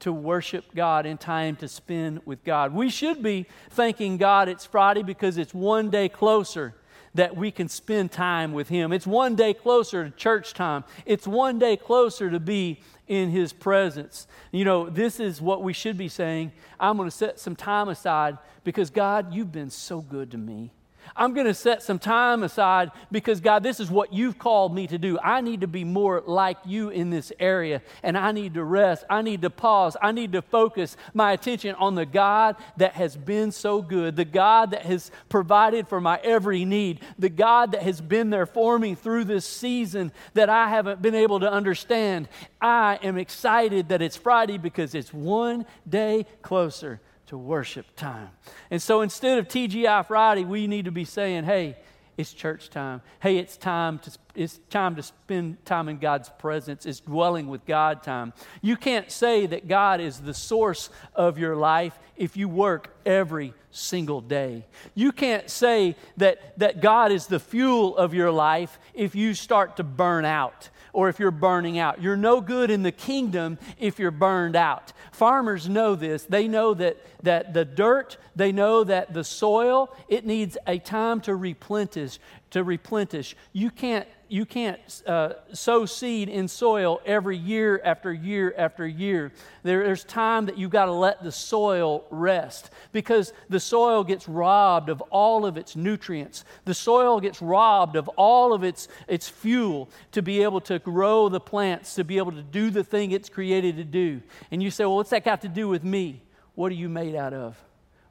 to 0.00 0.12
worship 0.12 0.74
God 0.74 1.06
and 1.06 1.18
time 1.18 1.56
to 1.56 1.68
spend 1.68 2.20
with 2.24 2.44
God. 2.44 2.72
We 2.72 2.88
should 2.88 3.22
be 3.22 3.46
thanking 3.70 4.16
God 4.16 4.48
it's 4.48 4.64
Friday 4.64 5.02
because 5.02 5.38
it's 5.38 5.52
one 5.52 5.90
day 5.90 6.08
closer 6.08 6.74
that 7.14 7.36
we 7.36 7.50
can 7.50 7.68
spend 7.68 8.12
time 8.12 8.52
with 8.52 8.68
Him. 8.68 8.92
It's 8.92 9.06
one 9.06 9.34
day 9.34 9.54
closer 9.54 10.04
to 10.04 10.10
church 10.16 10.54
time. 10.54 10.84
It's 11.04 11.26
one 11.26 11.58
day 11.58 11.76
closer 11.76 12.30
to 12.30 12.38
be 12.38 12.80
in 13.08 13.30
His 13.30 13.52
presence. 13.52 14.26
You 14.52 14.64
know, 14.64 14.88
this 14.88 15.18
is 15.18 15.40
what 15.40 15.62
we 15.62 15.72
should 15.72 15.98
be 15.98 16.08
saying. 16.08 16.52
I'm 16.78 16.96
going 16.96 17.08
to 17.08 17.16
set 17.16 17.40
some 17.40 17.56
time 17.56 17.88
aside 17.88 18.38
because 18.62 18.90
God, 18.90 19.32
you've 19.34 19.50
been 19.50 19.70
so 19.70 20.00
good 20.00 20.30
to 20.30 20.38
me. 20.38 20.70
I'm 21.16 21.34
going 21.34 21.46
to 21.46 21.54
set 21.54 21.82
some 21.82 21.98
time 21.98 22.42
aside 22.42 22.90
because, 23.10 23.40
God, 23.40 23.62
this 23.62 23.80
is 23.80 23.90
what 23.90 24.12
you've 24.12 24.38
called 24.38 24.74
me 24.74 24.86
to 24.86 24.98
do. 24.98 25.18
I 25.22 25.40
need 25.40 25.60
to 25.62 25.66
be 25.66 25.84
more 25.84 26.22
like 26.26 26.58
you 26.64 26.90
in 26.90 27.10
this 27.10 27.32
area, 27.38 27.82
and 28.02 28.16
I 28.16 28.32
need 28.32 28.54
to 28.54 28.64
rest. 28.64 29.04
I 29.08 29.22
need 29.22 29.42
to 29.42 29.50
pause. 29.50 29.96
I 30.00 30.12
need 30.12 30.32
to 30.32 30.42
focus 30.42 30.96
my 31.14 31.32
attention 31.32 31.74
on 31.76 31.94
the 31.94 32.06
God 32.06 32.56
that 32.76 32.94
has 32.94 33.16
been 33.16 33.52
so 33.52 33.82
good, 33.82 34.16
the 34.16 34.24
God 34.24 34.70
that 34.72 34.82
has 34.82 35.10
provided 35.28 35.88
for 35.88 36.00
my 36.00 36.18
every 36.22 36.64
need, 36.64 37.00
the 37.18 37.28
God 37.28 37.72
that 37.72 37.82
has 37.82 38.00
been 38.00 38.30
there 38.30 38.46
for 38.46 38.78
me 38.78 38.94
through 38.94 39.24
this 39.24 39.44
season 39.44 40.12
that 40.34 40.48
I 40.48 40.68
haven't 40.68 41.02
been 41.02 41.14
able 41.14 41.40
to 41.40 41.50
understand. 41.50 42.28
I 42.60 42.98
am 43.02 43.18
excited 43.18 43.88
that 43.88 44.02
it's 44.02 44.16
Friday 44.16 44.58
because 44.58 44.94
it's 44.94 45.12
one 45.12 45.66
day 45.88 46.26
closer 46.42 47.00
to 47.28 47.38
worship 47.38 47.86
time. 47.96 48.30
And 48.70 48.82
so 48.82 49.00
instead 49.00 49.38
of 49.38 49.48
TGI 49.48 50.06
Friday, 50.06 50.44
we 50.44 50.66
need 50.66 50.84
to 50.86 50.90
be 50.90 51.04
saying, 51.04 51.44
hey, 51.44 51.76
it's 52.18 52.32
church 52.32 52.68
time. 52.68 53.00
Hey, 53.20 53.38
it's 53.38 53.56
time 53.56 54.00
to 54.00 54.10
it's 54.34 54.58
time 54.70 54.96
to 54.96 55.02
spend 55.02 55.64
time 55.64 55.88
in 55.88 55.98
God's 55.98 56.28
presence. 56.28 56.86
It's 56.86 57.00
dwelling 57.00 57.48
with 57.48 57.64
God 57.64 58.02
time. 58.02 58.32
You 58.62 58.76
can't 58.76 59.10
say 59.10 59.46
that 59.46 59.66
God 59.66 60.00
is 60.00 60.20
the 60.20 60.34
source 60.34 60.90
of 61.14 61.38
your 61.38 61.56
life 61.56 61.98
if 62.16 62.36
you 62.36 62.48
work 62.48 62.94
every 63.04 63.52
single 63.70 64.20
day. 64.20 64.64
You 64.94 65.12
can't 65.12 65.50
say 65.50 65.96
that, 66.18 66.58
that 66.58 66.80
God 66.80 67.10
is 67.10 67.26
the 67.26 67.40
fuel 67.40 67.96
of 67.96 68.14
your 68.14 68.30
life 68.30 68.78
if 68.94 69.14
you 69.16 69.34
start 69.34 69.76
to 69.76 69.82
burn 69.82 70.24
out 70.24 70.70
or 70.92 71.08
if 71.08 71.18
you're 71.18 71.30
burning 71.30 71.78
out. 71.78 72.02
You're 72.02 72.16
no 72.16 72.40
good 72.40 72.70
in 72.70 72.82
the 72.82 72.92
kingdom 72.92 73.58
if 73.78 73.98
you're 73.98 74.10
burned 74.10 74.56
out. 74.56 74.92
Farmers 75.12 75.68
know 75.68 75.94
this. 75.94 76.24
They 76.24 76.48
know 76.48 76.74
that, 76.74 76.96
that 77.22 77.54
the 77.54 77.64
dirt, 77.64 78.16
they 78.36 78.52
know 78.52 78.84
that 78.84 79.14
the 79.14 79.24
soil, 79.24 79.94
it 80.08 80.24
needs 80.24 80.56
a 80.66 80.78
time 80.78 81.20
to 81.22 81.34
replenish, 81.34 82.18
to 82.50 82.64
replenish. 82.64 83.36
You 83.52 83.70
can't 83.70 84.06
you 84.30 84.44
can't 84.44 84.78
uh, 85.06 85.32
sow 85.52 85.86
seed 85.86 86.28
in 86.28 86.48
soil 86.48 87.00
every 87.06 87.36
year 87.36 87.80
after 87.82 88.12
year 88.12 88.54
after 88.56 88.86
year. 88.86 89.32
There, 89.62 89.82
there's 89.84 90.04
time 90.04 90.46
that 90.46 90.58
you've 90.58 90.70
got 90.70 90.84
to 90.84 90.92
let 90.92 91.22
the 91.22 91.32
soil 91.32 92.04
rest 92.10 92.70
because 92.92 93.32
the 93.48 93.60
soil 93.60 94.04
gets 94.04 94.28
robbed 94.28 94.90
of 94.90 95.00
all 95.10 95.46
of 95.46 95.56
its 95.56 95.76
nutrients. 95.76 96.44
The 96.66 96.74
soil 96.74 97.20
gets 97.20 97.40
robbed 97.40 97.96
of 97.96 98.08
all 98.16 98.52
of 98.52 98.64
its, 98.64 98.88
its 99.06 99.28
fuel 99.28 99.88
to 100.12 100.20
be 100.20 100.42
able 100.42 100.60
to 100.62 100.78
grow 100.78 101.28
the 101.28 101.40
plants, 101.40 101.94
to 101.94 102.04
be 102.04 102.18
able 102.18 102.32
to 102.32 102.42
do 102.42 102.70
the 102.70 102.84
thing 102.84 103.12
it's 103.12 103.30
created 103.30 103.76
to 103.78 103.84
do. 103.84 104.20
And 104.50 104.62
you 104.62 104.70
say, 104.70 104.84
well, 104.84 104.96
what's 104.96 105.10
that 105.10 105.24
got 105.24 105.40
to 105.42 105.48
do 105.48 105.68
with 105.68 105.84
me? 105.84 106.22
What 106.54 106.70
are 106.70 106.76
you 106.76 106.88
made 106.88 107.14
out 107.14 107.32
of? 107.32 107.56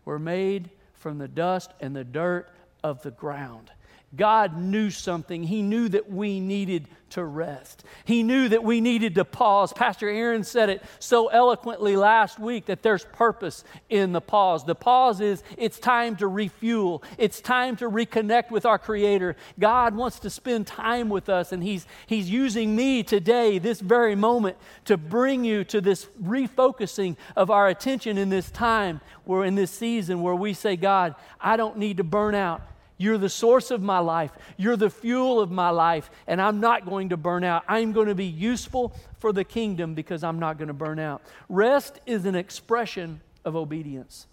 We're 0.04 0.20
made 0.20 0.72
from 0.94 1.20
the 1.20 1.28
dust 1.28 1.72
and 1.80 1.96
the 1.96 2.04
dirt 2.04 2.50
of 2.84 3.04
the 3.04 3.12
ground. 3.12 3.70
God 4.16 4.58
knew 4.58 4.90
something. 4.90 5.44
He 5.44 5.62
knew 5.62 5.90
that 5.90 6.10
we 6.10 6.40
needed 6.40 6.88
to 7.10 7.24
rest. 7.24 7.84
He 8.06 8.24
knew 8.24 8.50
that 8.50 8.64
we 8.64 8.80
needed 8.80 9.16
to 9.16 9.26
pause. 9.26 9.74
Pastor 9.74 10.10
Aaron 10.10 10.44
said 10.44 10.70
it 10.70 10.82
so 11.00 11.28
eloquently 11.28 11.96
last 11.96 12.40
week 12.40 12.66
that 12.66 12.84
there's 12.84 13.06
purpose 13.06 13.64
in 13.90 14.14
the 14.14 14.22
pause. 14.22 14.66
The 14.66 14.76
pause 14.76 15.20
is 15.20 15.44
it's 15.58 15.80
time 15.80 16.16
to 16.18 16.28
refuel, 16.28 17.04
it's 17.18 17.42
time 17.42 17.76
to 17.78 17.90
reconnect 17.90 18.50
with 18.50 18.66
our 18.66 18.78
Creator. 18.78 19.36
God 19.60 19.96
wants 19.96 20.20
to 20.20 20.30
spend 20.30 20.68
time 20.68 21.10
with 21.10 21.30
us, 21.30 21.52
and 21.52 21.64
He's, 21.64 21.86
he's 22.08 22.30
using 22.30 22.76
me 22.76 23.04
today, 23.04 23.58
this 23.60 23.80
very 23.82 24.16
moment, 24.16 24.58
to 24.86 24.98
bring 24.98 25.44
you 25.44 25.64
to 25.66 25.82
this 25.82 26.06
refocusing 26.22 27.18
of 27.36 27.50
our 27.50 27.68
attention 27.68 28.18
in 28.18 28.30
this 28.30 28.50
time, 28.52 29.02
where 29.26 29.44
in 29.44 29.56
this 29.56 29.72
season 29.72 30.22
where 30.22 30.36
we 30.36 30.54
say, 30.54 30.76
God, 30.76 31.16
I 31.40 31.58
don't 31.58 31.78
need 31.78 31.98
to 31.98 32.04
burn 32.04 32.36
out. 32.36 32.62
You're 32.98 33.18
the 33.18 33.30
source 33.30 33.72
of 33.72 33.82
my 33.82 34.00
life. 34.00 34.32
You're 34.58 34.78
the 34.78 34.90
fuel 34.90 35.40
of 35.40 35.52
my 35.52 35.70
life, 35.70 36.10
and 36.26 36.42
I'm 36.42 36.60
not 36.60 36.86
going 36.86 37.10
to 37.10 37.18
burn 37.18 37.44
out. 37.44 37.64
I'm 37.68 37.92
going 37.92 38.08
to 38.08 38.16
be 38.16 38.26
useful 38.26 38.96
for 39.20 39.32
the 39.32 39.44
kingdom 39.44 39.94
because 39.94 40.24
I'm 40.24 40.40
not 40.40 40.58
going 40.58 40.68
to 40.68 40.74
burn 40.74 41.00
out. 41.00 41.22
Rest 41.50 42.00
is 42.06 42.26
an 42.26 42.36
expression 42.36 43.22
of 43.46 43.56
obedience. 43.56 44.28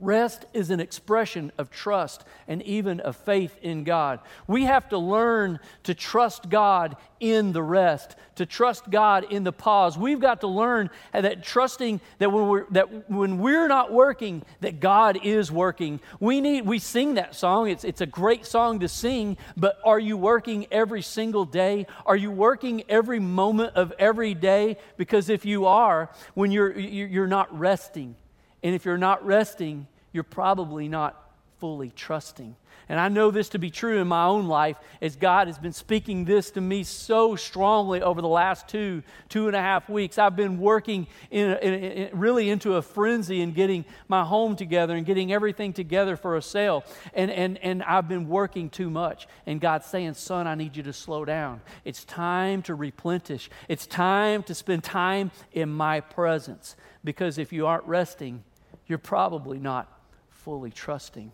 Rest 0.00 0.46
is 0.54 0.70
an 0.70 0.80
expression 0.80 1.52
of 1.58 1.70
trust 1.70 2.24
and 2.48 2.62
even 2.62 3.00
of 3.00 3.16
faith 3.16 3.56
in 3.60 3.84
God. 3.84 4.20
We 4.46 4.64
have 4.64 4.88
to 4.88 4.98
learn 4.98 5.60
to 5.82 5.94
trust 5.94 6.48
God 6.48 6.96
in 7.20 7.52
the 7.52 7.62
rest, 7.62 8.16
to 8.36 8.46
trust 8.46 8.90
God 8.90 9.26
in 9.30 9.44
the 9.44 9.52
pause. 9.52 9.98
We've 9.98 10.18
got 10.18 10.40
to 10.40 10.46
learn 10.46 10.88
that 11.12 11.44
trusting 11.44 12.00
that 12.18 12.32
when 12.32 12.48
we're, 12.48 12.64
that 12.70 13.10
when 13.10 13.38
we're 13.38 13.68
not 13.68 13.92
working, 13.92 14.42
that 14.60 14.80
God 14.80 15.18
is 15.22 15.52
working. 15.52 16.00
We 16.18 16.40
need 16.40 16.64
we 16.64 16.78
sing 16.78 17.14
that 17.14 17.34
song. 17.34 17.68
It's, 17.68 17.84
it's 17.84 18.00
a 18.00 18.06
great 18.06 18.46
song 18.46 18.80
to 18.80 18.88
sing, 18.88 19.36
but 19.54 19.78
are 19.84 19.98
you 19.98 20.16
working 20.16 20.66
every 20.70 21.02
single 21.02 21.44
day? 21.44 21.86
Are 22.06 22.16
you 22.16 22.30
working 22.30 22.84
every 22.88 23.20
moment 23.20 23.76
of 23.76 23.92
every 23.98 24.32
day? 24.32 24.78
Because 24.96 25.28
if 25.28 25.44
you 25.44 25.66
are, 25.66 26.08
when 26.32 26.50
you're 26.50 26.72
you're 26.78 27.26
not 27.26 27.56
resting, 27.56 28.16
and 28.62 28.74
if 28.74 28.84
you're 28.84 28.98
not 28.98 29.24
resting, 29.24 29.86
you're 30.12 30.24
probably 30.24 30.88
not 30.88 31.30
fully 31.58 31.90
trusting. 31.90 32.56
And 32.88 32.98
I 32.98 33.08
know 33.08 33.30
this 33.30 33.50
to 33.50 33.58
be 33.60 33.70
true 33.70 34.00
in 34.00 34.08
my 34.08 34.24
own 34.24 34.48
life 34.48 34.76
as 35.00 35.14
God 35.14 35.46
has 35.46 35.58
been 35.58 35.72
speaking 35.72 36.24
this 36.24 36.50
to 36.52 36.60
me 36.60 36.82
so 36.82 37.36
strongly 37.36 38.02
over 38.02 38.20
the 38.20 38.26
last 38.26 38.66
two, 38.66 39.04
two 39.28 39.46
and 39.46 39.54
a 39.54 39.60
half 39.60 39.88
weeks. 39.88 40.18
I've 40.18 40.34
been 40.34 40.58
working 40.58 41.06
in, 41.30 41.52
in, 41.58 41.74
in, 41.74 42.18
really 42.18 42.50
into 42.50 42.74
a 42.74 42.82
frenzy 42.82 43.42
in 43.42 43.52
getting 43.52 43.84
my 44.08 44.24
home 44.24 44.56
together 44.56 44.96
and 44.96 45.06
getting 45.06 45.32
everything 45.32 45.72
together 45.72 46.16
for 46.16 46.36
a 46.36 46.42
sale. 46.42 46.82
And, 47.14 47.30
and, 47.30 47.58
and 47.58 47.84
I've 47.84 48.08
been 48.08 48.28
working 48.28 48.68
too 48.70 48.90
much. 48.90 49.28
And 49.46 49.60
God's 49.60 49.86
saying, 49.86 50.14
Son, 50.14 50.48
I 50.48 50.56
need 50.56 50.76
you 50.76 50.82
to 50.82 50.92
slow 50.92 51.24
down. 51.24 51.60
It's 51.84 52.04
time 52.04 52.60
to 52.62 52.74
replenish, 52.74 53.50
it's 53.68 53.86
time 53.86 54.42
to 54.44 54.54
spend 54.54 54.82
time 54.82 55.30
in 55.52 55.68
my 55.68 56.00
presence. 56.00 56.74
Because 57.04 57.38
if 57.38 57.52
you 57.52 57.68
aren't 57.68 57.84
resting, 57.84 58.42
you're 58.90 58.98
probably 58.98 59.58
not 59.58 60.00
fully 60.28 60.70
trusting. 60.70 61.32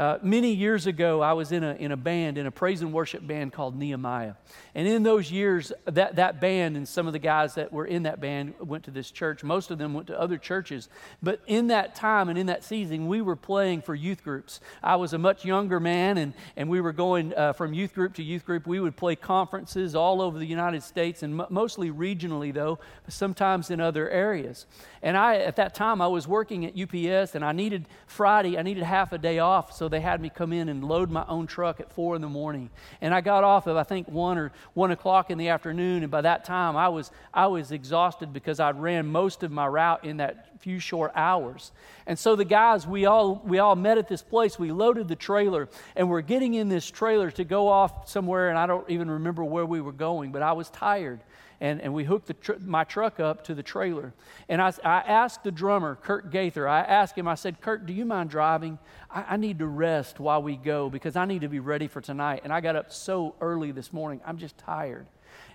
Uh, 0.00 0.18
many 0.22 0.50
years 0.50 0.86
ago, 0.86 1.20
I 1.20 1.34
was 1.34 1.52
in 1.52 1.62
a, 1.62 1.74
in 1.74 1.92
a 1.92 1.96
band, 1.96 2.38
in 2.38 2.46
a 2.46 2.50
praise 2.50 2.80
and 2.80 2.90
worship 2.90 3.26
band 3.26 3.52
called 3.52 3.76
Nehemiah. 3.76 4.32
And 4.74 4.88
in 4.88 5.02
those 5.02 5.30
years, 5.30 5.74
that, 5.84 6.16
that 6.16 6.40
band 6.40 6.78
and 6.78 6.88
some 6.88 7.06
of 7.06 7.12
the 7.12 7.18
guys 7.18 7.56
that 7.56 7.70
were 7.70 7.84
in 7.84 8.04
that 8.04 8.18
band 8.18 8.54
went 8.60 8.84
to 8.84 8.90
this 8.90 9.10
church. 9.10 9.44
Most 9.44 9.70
of 9.70 9.76
them 9.76 9.92
went 9.92 10.06
to 10.06 10.18
other 10.18 10.38
churches. 10.38 10.88
But 11.22 11.42
in 11.46 11.66
that 11.66 11.94
time 11.94 12.30
and 12.30 12.38
in 12.38 12.46
that 12.46 12.64
season, 12.64 13.08
we 13.08 13.20
were 13.20 13.36
playing 13.36 13.82
for 13.82 13.94
youth 13.94 14.24
groups. 14.24 14.60
I 14.82 14.96
was 14.96 15.12
a 15.12 15.18
much 15.18 15.44
younger 15.44 15.78
man, 15.78 16.16
and, 16.16 16.32
and 16.56 16.70
we 16.70 16.80
were 16.80 16.94
going 16.94 17.34
uh, 17.34 17.52
from 17.52 17.74
youth 17.74 17.92
group 17.92 18.14
to 18.14 18.22
youth 18.22 18.46
group. 18.46 18.66
We 18.66 18.80
would 18.80 18.96
play 18.96 19.16
conferences 19.16 19.94
all 19.94 20.22
over 20.22 20.38
the 20.38 20.46
United 20.46 20.82
States, 20.82 21.22
and 21.22 21.38
m- 21.38 21.46
mostly 21.50 21.90
regionally, 21.90 22.54
though, 22.54 22.78
sometimes 23.08 23.70
in 23.70 23.82
other 23.82 24.08
areas. 24.08 24.64
And 25.02 25.14
I, 25.14 25.36
at 25.36 25.56
that 25.56 25.74
time, 25.74 26.00
I 26.00 26.06
was 26.06 26.26
working 26.26 26.64
at 26.64 26.72
UPS, 26.72 27.34
and 27.34 27.44
I 27.44 27.52
needed 27.52 27.84
Friday, 28.06 28.56
I 28.56 28.62
needed 28.62 28.84
half 28.84 29.12
a 29.12 29.18
day 29.18 29.40
off 29.40 29.74
so 29.74 29.89
they 29.90 30.00
had 30.00 30.20
me 30.20 30.30
come 30.30 30.52
in 30.52 30.68
and 30.68 30.84
load 30.84 31.10
my 31.10 31.24
own 31.28 31.46
truck 31.46 31.80
at 31.80 31.92
four 31.92 32.16
in 32.16 32.22
the 32.22 32.28
morning. 32.28 32.70
And 33.00 33.12
I 33.12 33.20
got 33.20 33.44
off 33.44 33.66
at, 33.66 33.76
I 33.76 33.82
think, 33.82 34.08
one 34.08 34.38
or 34.38 34.52
one 34.74 34.90
o'clock 34.90 35.30
in 35.30 35.38
the 35.38 35.48
afternoon. 35.48 36.02
And 36.02 36.10
by 36.10 36.22
that 36.22 36.44
time, 36.44 36.76
I 36.76 36.88
was, 36.88 37.10
I 37.34 37.46
was 37.48 37.72
exhausted 37.72 38.32
because 38.32 38.60
I'd 38.60 38.80
ran 38.80 39.06
most 39.06 39.42
of 39.42 39.50
my 39.50 39.66
route 39.66 40.04
in 40.04 40.18
that 40.18 40.60
few 40.60 40.78
short 40.78 41.12
hours. 41.14 41.72
And 42.06 42.18
so 42.18 42.36
the 42.36 42.44
guys, 42.44 42.86
we 42.86 43.06
all, 43.06 43.42
we 43.44 43.58
all 43.58 43.76
met 43.76 43.98
at 43.98 44.08
this 44.08 44.22
place. 44.22 44.58
We 44.58 44.72
loaded 44.72 45.08
the 45.08 45.16
trailer, 45.16 45.68
and 45.96 46.08
we're 46.08 46.20
getting 46.20 46.54
in 46.54 46.68
this 46.68 46.90
trailer 46.90 47.30
to 47.32 47.44
go 47.44 47.68
off 47.68 48.08
somewhere. 48.08 48.50
And 48.50 48.58
I 48.58 48.66
don't 48.66 48.88
even 48.90 49.10
remember 49.10 49.44
where 49.44 49.66
we 49.66 49.80
were 49.80 49.92
going, 49.92 50.32
but 50.32 50.42
I 50.42 50.52
was 50.52 50.70
tired 50.70 51.20
and, 51.60 51.80
and 51.80 51.92
we 51.92 52.04
hooked 52.04 52.32
tr- 52.40 52.54
my 52.64 52.84
truck 52.84 53.20
up 53.20 53.44
to 53.44 53.54
the 53.54 53.62
trailer. 53.62 54.14
And 54.48 54.62
I, 54.62 54.72
I 54.82 54.98
asked 55.00 55.44
the 55.44 55.50
drummer, 55.50 55.96
Kurt 55.96 56.30
Gaither, 56.30 56.66
I 56.66 56.80
asked 56.80 57.16
him, 57.16 57.28
I 57.28 57.34
said, 57.34 57.60
Kurt, 57.60 57.86
do 57.86 57.92
you 57.92 58.04
mind 58.04 58.30
driving? 58.30 58.78
I, 59.10 59.24
I 59.30 59.36
need 59.36 59.58
to 59.58 59.66
rest 59.66 60.20
while 60.20 60.42
we 60.42 60.56
go 60.56 60.88
because 60.88 61.16
I 61.16 61.26
need 61.26 61.42
to 61.42 61.48
be 61.48 61.60
ready 61.60 61.86
for 61.86 62.00
tonight. 62.00 62.40
And 62.44 62.52
I 62.52 62.60
got 62.60 62.76
up 62.76 62.92
so 62.92 63.34
early 63.40 63.72
this 63.72 63.92
morning, 63.92 64.20
I'm 64.26 64.38
just 64.38 64.56
tired. 64.56 65.06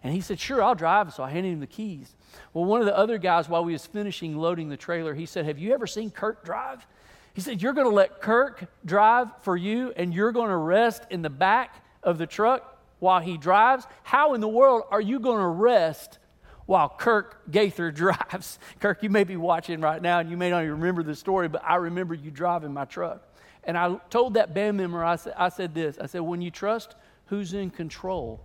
And 0.03 0.13
he 0.13 0.21
said, 0.21 0.39
Sure, 0.39 0.61
I'll 0.61 0.75
drive. 0.75 1.13
So 1.13 1.23
I 1.23 1.31
handed 1.31 1.51
him 1.51 1.59
the 1.59 1.67
keys. 1.67 2.13
Well, 2.53 2.65
one 2.65 2.79
of 2.79 2.85
the 2.85 2.95
other 2.95 3.17
guys, 3.17 3.49
while 3.49 3.65
we 3.65 3.73
was 3.73 3.85
finishing 3.85 4.37
loading 4.37 4.69
the 4.69 4.77
trailer, 4.77 5.15
he 5.15 5.25
said, 5.25 5.45
Have 5.45 5.57
you 5.57 5.73
ever 5.73 5.87
seen 5.87 6.11
Kurt 6.11 6.45
drive? 6.45 6.85
He 7.33 7.41
said, 7.41 7.61
You're 7.61 7.73
going 7.73 7.89
to 7.89 7.93
let 7.93 8.21
Kirk 8.21 8.65
drive 8.85 9.29
for 9.41 9.57
you 9.57 9.91
and 9.95 10.13
you're 10.13 10.31
going 10.31 10.49
to 10.49 10.55
rest 10.55 11.03
in 11.09 11.23
the 11.23 11.29
back 11.29 11.83
of 12.03 12.17
the 12.17 12.27
truck? 12.27 12.74
While 13.05 13.21
he 13.21 13.37
drives? 13.37 13.85
How 14.01 14.33
in 14.33 14.41
the 14.41 14.47
world 14.47 14.83
are 14.89 14.99
you 14.99 15.19
going 15.19 15.39
to 15.39 15.47
rest 15.47 16.17
while 16.65 16.89
Kirk 16.89 17.51
Gaither 17.51 17.91
drives? 18.03 18.57
Kirk, 18.79 19.03
you 19.03 19.11
may 19.11 19.23
be 19.23 19.37
watching 19.37 19.79
right 19.79 20.01
now 20.01 20.19
and 20.19 20.29
you 20.29 20.35
may 20.35 20.49
not 20.49 20.63
even 20.63 20.71
remember 20.71 21.03
the 21.03 21.15
story, 21.15 21.47
but 21.47 21.63
I 21.63 21.75
remember 21.75 22.15
you 22.15 22.31
driving 22.31 22.73
my 22.73 22.85
truck. 22.85 23.21
And 23.63 23.77
I 23.77 23.95
told 24.09 24.33
that 24.33 24.55
band 24.55 24.77
member, 24.77 25.03
I 25.03 25.17
said, 25.17 25.33
I 25.37 25.49
said 25.49 25.75
this 25.75 25.99
I 26.01 26.07
said, 26.07 26.21
when 26.21 26.41
you 26.41 26.49
trust 26.49 26.95
who's 27.27 27.53
in 27.53 27.69
control, 27.69 28.43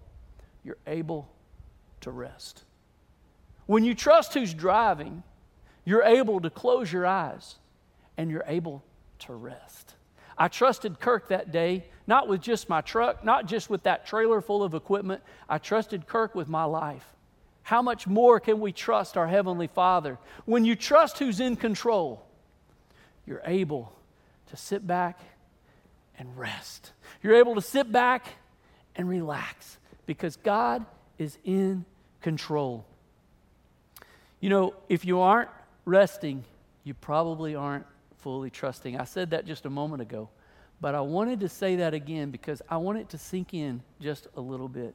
you're 0.63 0.79
able 0.87 1.31
to 2.03 2.11
rest. 2.11 2.63
When 3.65 3.83
you 3.83 3.95
trust 3.95 4.35
who's 4.35 4.53
driving, 4.53 5.23
you're 5.87 6.03
able 6.03 6.41
to 6.41 6.51
close 6.51 6.93
your 6.93 7.07
eyes 7.07 7.57
and 8.19 8.31
you're 8.31 8.45
able 8.47 8.85
to 9.21 9.33
rest. 9.33 9.95
I 10.37 10.49
trusted 10.49 11.01
Kirk 11.01 11.29
that 11.29 11.51
day, 11.51 11.87
not 12.11 12.27
with 12.27 12.43
just 12.43 12.69
my 12.69 12.81
truck, 12.81 13.25
not 13.25 13.47
just 13.47 13.71
with 13.71 13.85
that 13.85 14.05
trailer 14.05 14.41
full 14.41 14.65
of 14.65 14.75
equipment. 14.75 15.23
I 15.49 15.59
trusted 15.59 16.09
Kirk 16.09 16.35
with 16.35 16.49
my 16.49 16.65
life. 16.65 17.07
How 17.63 17.83
much 17.83 18.09
more 18.09 18.41
can 18.41 18.59
we 18.59 18.73
trust 18.73 19.17
our 19.17 19.29
Heavenly 19.29 19.69
Father? 19.69 20.19
When 20.45 20.65
you 20.65 20.75
trust 20.75 21.21
who's 21.21 21.39
in 21.39 21.55
control, 21.55 22.27
you're 23.27 23.43
able 23.45 23.93
to 24.49 24.57
sit 24.57 24.85
back 24.85 25.21
and 26.19 26.37
rest. 26.37 26.91
You're 27.23 27.37
able 27.37 27.55
to 27.55 27.63
sit 27.63 27.93
back 27.93 28.27
and 28.97 29.09
relax 29.09 29.79
because 30.05 30.35
God 30.35 30.85
is 31.17 31.39
in 31.45 31.85
control. 32.23 32.85
You 34.41 34.51
know, 34.51 34.75
if 34.89 35.05
you 35.05 35.21
aren't 35.21 35.51
resting, 35.85 36.43
you 36.83 36.95
probably 36.95 37.55
aren't 37.55 37.87
fully 38.19 38.51
trusting. 38.51 38.99
I 38.99 39.05
said 39.05 39.31
that 39.31 39.47
just 39.47 39.65
a 39.65 39.71
moment 39.71 40.03
ago, 40.03 40.29
but 40.81 40.95
I 40.95 41.01
wanted 41.01 41.41
to 41.41 41.49
say 41.49 41.77
that 41.77 41.95
again 41.95 42.31
because 42.31 42.63
I 42.69 42.79
want 42.79 42.99
it 42.99 43.09
to 43.11 43.19
sink 43.19 43.55
in 43.55 43.83
just 44.01 44.29
a 44.37 44.41
little 44.41 44.69
bit. 44.69 44.95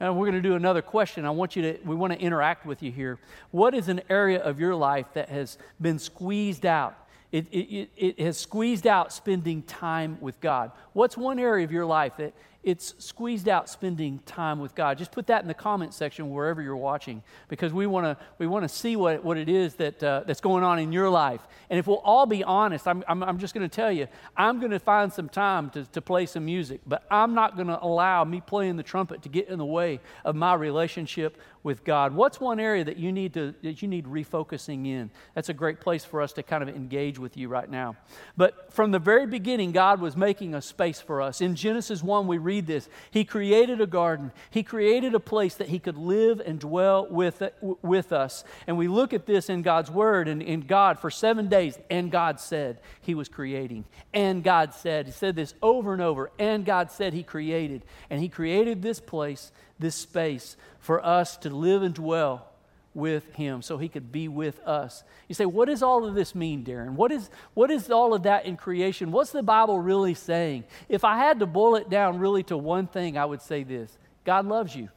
And 0.00 0.18
we're 0.18 0.26
going 0.26 0.42
to 0.42 0.48
do 0.48 0.54
another 0.54 0.82
question. 0.82 1.24
I 1.24 1.30
want 1.30 1.56
you 1.56 1.62
to, 1.62 1.78
we 1.84 1.94
want 1.94 2.12
to 2.12 2.18
interact 2.18 2.66
with 2.66 2.82
you 2.82 2.90
here. 2.90 3.18
What 3.50 3.74
is 3.74 3.88
an 3.88 4.02
area 4.10 4.40
of 4.40 4.60
your 4.60 4.74
life 4.74 5.06
that 5.14 5.28
has 5.28 5.56
been 5.80 5.98
squeezed 5.98 6.66
out? 6.66 6.96
It, 7.32 7.46
it, 7.52 7.90
it 7.96 8.20
has 8.20 8.38
squeezed 8.38 8.86
out 8.86 9.12
spending 9.12 9.62
time 9.62 10.18
with 10.20 10.40
God. 10.40 10.72
What's 10.92 11.16
one 11.16 11.38
area 11.38 11.64
of 11.64 11.72
your 11.72 11.86
life 11.86 12.12
that 12.18 12.32
it's 12.64 12.94
squeezed 12.98 13.48
out 13.48 13.68
spending 13.68 14.20
time 14.26 14.58
with 14.58 14.74
God. 14.74 14.98
Just 14.98 15.12
put 15.12 15.26
that 15.26 15.42
in 15.42 15.48
the 15.48 15.54
comment 15.54 15.92
section 15.92 16.30
wherever 16.30 16.62
you're 16.62 16.76
watching 16.76 17.22
because 17.48 17.72
we 17.72 17.86
want 17.86 18.04
to 18.06 18.24
we 18.38 18.46
want 18.46 18.64
to 18.64 18.68
see 18.68 18.96
what, 18.96 19.22
what 19.22 19.36
it 19.36 19.48
is 19.48 19.74
that, 19.74 20.02
uh, 20.02 20.22
that's 20.26 20.40
going 20.40 20.64
on 20.64 20.78
in 20.78 20.92
your 20.92 21.10
life. 21.10 21.40
And 21.70 21.78
if 21.78 21.86
we'll 21.86 21.98
all 21.98 22.26
be 22.26 22.42
honest, 22.42 22.88
I'm, 22.88 23.04
I'm, 23.06 23.22
I'm 23.22 23.38
just 23.38 23.54
going 23.54 23.68
to 23.68 23.74
tell 23.74 23.92
you, 23.92 24.08
I'm 24.36 24.58
going 24.60 24.72
to 24.72 24.78
find 24.78 25.12
some 25.12 25.28
time 25.28 25.70
to, 25.70 25.84
to 25.84 26.00
play 26.00 26.26
some 26.26 26.44
music, 26.44 26.80
but 26.86 27.04
I'm 27.10 27.34
not 27.34 27.56
going 27.56 27.68
to 27.68 27.82
allow 27.82 28.24
me 28.24 28.40
playing 28.40 28.76
the 28.76 28.82
trumpet 28.82 29.22
to 29.22 29.28
get 29.28 29.48
in 29.48 29.58
the 29.58 29.64
way 29.64 30.00
of 30.24 30.34
my 30.34 30.54
relationship 30.54 31.38
with 31.64 31.82
God. 31.82 32.14
What's 32.14 32.38
one 32.38 32.60
area 32.60 32.84
that 32.84 32.98
you 32.98 33.10
need 33.10 33.34
to 33.34 33.54
that 33.62 33.82
you 33.82 33.88
need 33.88 34.04
refocusing 34.04 34.86
in? 34.86 35.10
That's 35.34 35.48
a 35.48 35.54
great 35.54 35.80
place 35.80 36.04
for 36.04 36.22
us 36.22 36.32
to 36.34 36.44
kind 36.44 36.62
of 36.62 36.68
engage 36.68 37.18
with 37.18 37.36
you 37.36 37.48
right 37.48 37.68
now. 37.68 37.96
But 38.36 38.72
from 38.72 38.92
the 38.92 38.98
very 38.98 39.26
beginning, 39.26 39.72
God 39.72 40.00
was 40.00 40.16
making 40.16 40.54
a 40.54 40.62
space 40.62 41.00
for 41.00 41.22
us. 41.22 41.40
In 41.40 41.56
Genesis 41.56 42.02
1, 42.02 42.26
we 42.26 42.38
read 42.38 42.66
this. 42.66 42.88
He 43.10 43.24
created 43.24 43.80
a 43.80 43.86
garden, 43.86 44.30
He 44.50 44.62
created 44.62 45.14
a 45.14 45.20
place 45.20 45.54
that 45.56 45.68
He 45.68 45.78
could 45.78 45.96
live 45.96 46.40
and 46.40 46.60
dwell 46.60 47.08
with, 47.10 47.42
with 47.82 48.12
us. 48.12 48.44
And 48.66 48.76
we 48.76 48.86
look 48.86 49.14
at 49.14 49.26
this 49.26 49.48
in 49.48 49.62
God's 49.62 49.90
Word 49.90 50.28
and 50.28 50.42
in 50.42 50.60
God 50.60 51.00
for 51.00 51.10
seven 51.10 51.48
days, 51.48 51.78
and 51.90 52.12
God 52.12 52.38
said 52.38 52.78
He 53.00 53.14
was 53.14 53.28
creating. 53.28 53.86
And 54.12 54.44
God 54.44 54.74
said, 54.74 55.06
He 55.06 55.12
said 55.12 55.34
this 55.34 55.54
over 55.62 55.94
and 55.94 56.02
over, 56.02 56.30
and 56.38 56.66
God 56.66 56.90
said 56.90 57.14
He 57.14 57.22
created. 57.22 57.86
And 58.10 58.20
He 58.20 58.28
created 58.28 58.82
this 58.82 59.00
place, 59.00 59.50
this 59.78 59.94
space 59.94 60.56
for 60.78 61.04
us 61.04 61.36
to 61.38 61.50
live 61.50 61.82
and 61.82 61.94
dwell 61.94 62.48
with 62.94 63.34
him 63.34 63.60
so 63.60 63.76
he 63.76 63.88
could 63.88 64.12
be 64.12 64.28
with 64.28 64.60
us. 64.60 65.02
You 65.28 65.34
say, 65.34 65.46
what 65.46 65.66
does 65.66 65.82
all 65.82 66.06
of 66.06 66.14
this 66.14 66.34
mean, 66.34 66.64
Darren? 66.64 66.92
What 66.94 67.10
is, 67.10 67.28
what 67.52 67.70
is 67.70 67.90
all 67.90 68.14
of 68.14 68.22
that 68.22 68.46
in 68.46 68.56
creation? 68.56 69.10
What's 69.10 69.32
the 69.32 69.42
Bible 69.42 69.80
really 69.80 70.14
saying? 70.14 70.64
If 70.88 71.04
I 71.04 71.16
had 71.16 71.40
to 71.40 71.46
boil 71.46 71.74
it 71.74 71.90
down 71.90 72.18
really 72.18 72.44
to 72.44 72.56
one 72.56 72.86
thing, 72.86 73.18
I 73.18 73.24
would 73.24 73.42
say 73.42 73.64
this 73.64 73.96
God 74.24 74.46
loves 74.46 74.74
you, 74.74 74.88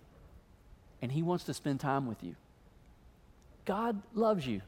and 1.01 1.11
he 1.11 1.23
wants 1.23 1.45
to 1.45 1.53
spend 1.53 1.79
time 1.79 2.05
with 2.05 2.23
you. 2.23 2.35
God 3.65 4.01
loves 4.13 4.45
you, 4.45 4.61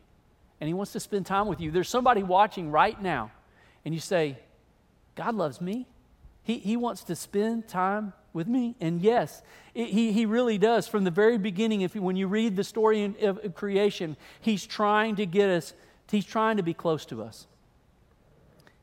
and 0.59 0.67
he 0.67 0.73
wants 0.73 0.93
to 0.93 0.99
spend 0.99 1.25
time 1.25 1.47
with 1.47 1.61
you. 1.61 1.71
There's 1.71 1.87
somebody 1.87 2.23
watching 2.23 2.71
right 2.71 2.99
now, 2.99 3.31
and 3.85 3.93
you 3.93 4.01
say, 4.01 4.37
God 5.15 5.35
loves 5.35 5.61
me. 5.61 5.85
He, 6.43 6.57
he 6.57 6.77
wants 6.77 7.03
to 7.03 7.15
spend 7.15 7.67
time 7.67 8.13
with 8.33 8.47
me. 8.47 8.75
And 8.79 9.01
yes, 9.01 9.41
it, 9.73 9.89
he, 9.89 10.11
he 10.11 10.25
really 10.25 10.57
does. 10.57 10.87
From 10.87 11.03
the 11.03 11.11
very 11.11 11.37
beginning, 11.37 11.81
if 11.81 11.95
when 11.95 12.15
you 12.15 12.27
read 12.27 12.55
the 12.55 12.63
story 12.63 13.01
in, 13.01 13.15
of, 13.21 13.43
of 13.43 13.55
creation, 13.55 14.17
he's 14.39 14.65
trying 14.65 15.15
to 15.17 15.25
get 15.25 15.49
us, 15.49 15.73
he's 16.09 16.25
trying 16.25 16.57
to 16.57 16.63
be 16.63 16.73
close 16.73 17.05
to 17.07 17.23
us. 17.23 17.47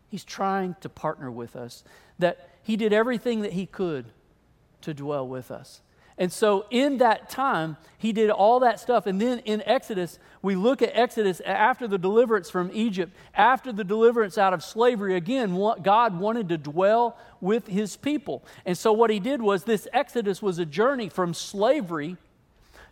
He's 0.08 0.24
trying 0.24 0.76
to 0.80 0.88
partner 0.88 1.30
with 1.30 1.56
us. 1.56 1.84
That 2.18 2.48
he 2.62 2.76
did 2.76 2.92
everything 2.92 3.42
that 3.42 3.52
he 3.52 3.66
could 3.66 4.06
to 4.82 4.94
dwell 4.94 5.26
with 5.26 5.50
us. 5.50 5.80
And 6.18 6.32
so, 6.32 6.64
in 6.70 6.98
that 6.98 7.28
time, 7.28 7.76
he 7.98 8.12
did 8.12 8.30
all 8.30 8.60
that 8.60 8.80
stuff. 8.80 9.06
And 9.06 9.20
then 9.20 9.40
in 9.40 9.62
Exodus, 9.66 10.18
we 10.40 10.54
look 10.54 10.80
at 10.80 10.90
Exodus 10.94 11.40
after 11.40 11.86
the 11.86 11.98
deliverance 11.98 12.48
from 12.48 12.70
Egypt, 12.72 13.12
after 13.34 13.70
the 13.70 13.84
deliverance 13.84 14.38
out 14.38 14.54
of 14.54 14.64
slavery. 14.64 15.14
Again, 15.14 15.54
God 15.82 16.18
wanted 16.18 16.48
to 16.48 16.56
dwell 16.56 17.18
with 17.42 17.66
his 17.66 17.96
people. 17.96 18.42
And 18.64 18.78
so, 18.78 18.94
what 18.94 19.10
he 19.10 19.20
did 19.20 19.42
was 19.42 19.64
this 19.64 19.86
Exodus 19.92 20.40
was 20.40 20.58
a 20.58 20.64
journey 20.64 21.10
from 21.10 21.34
slavery 21.34 22.16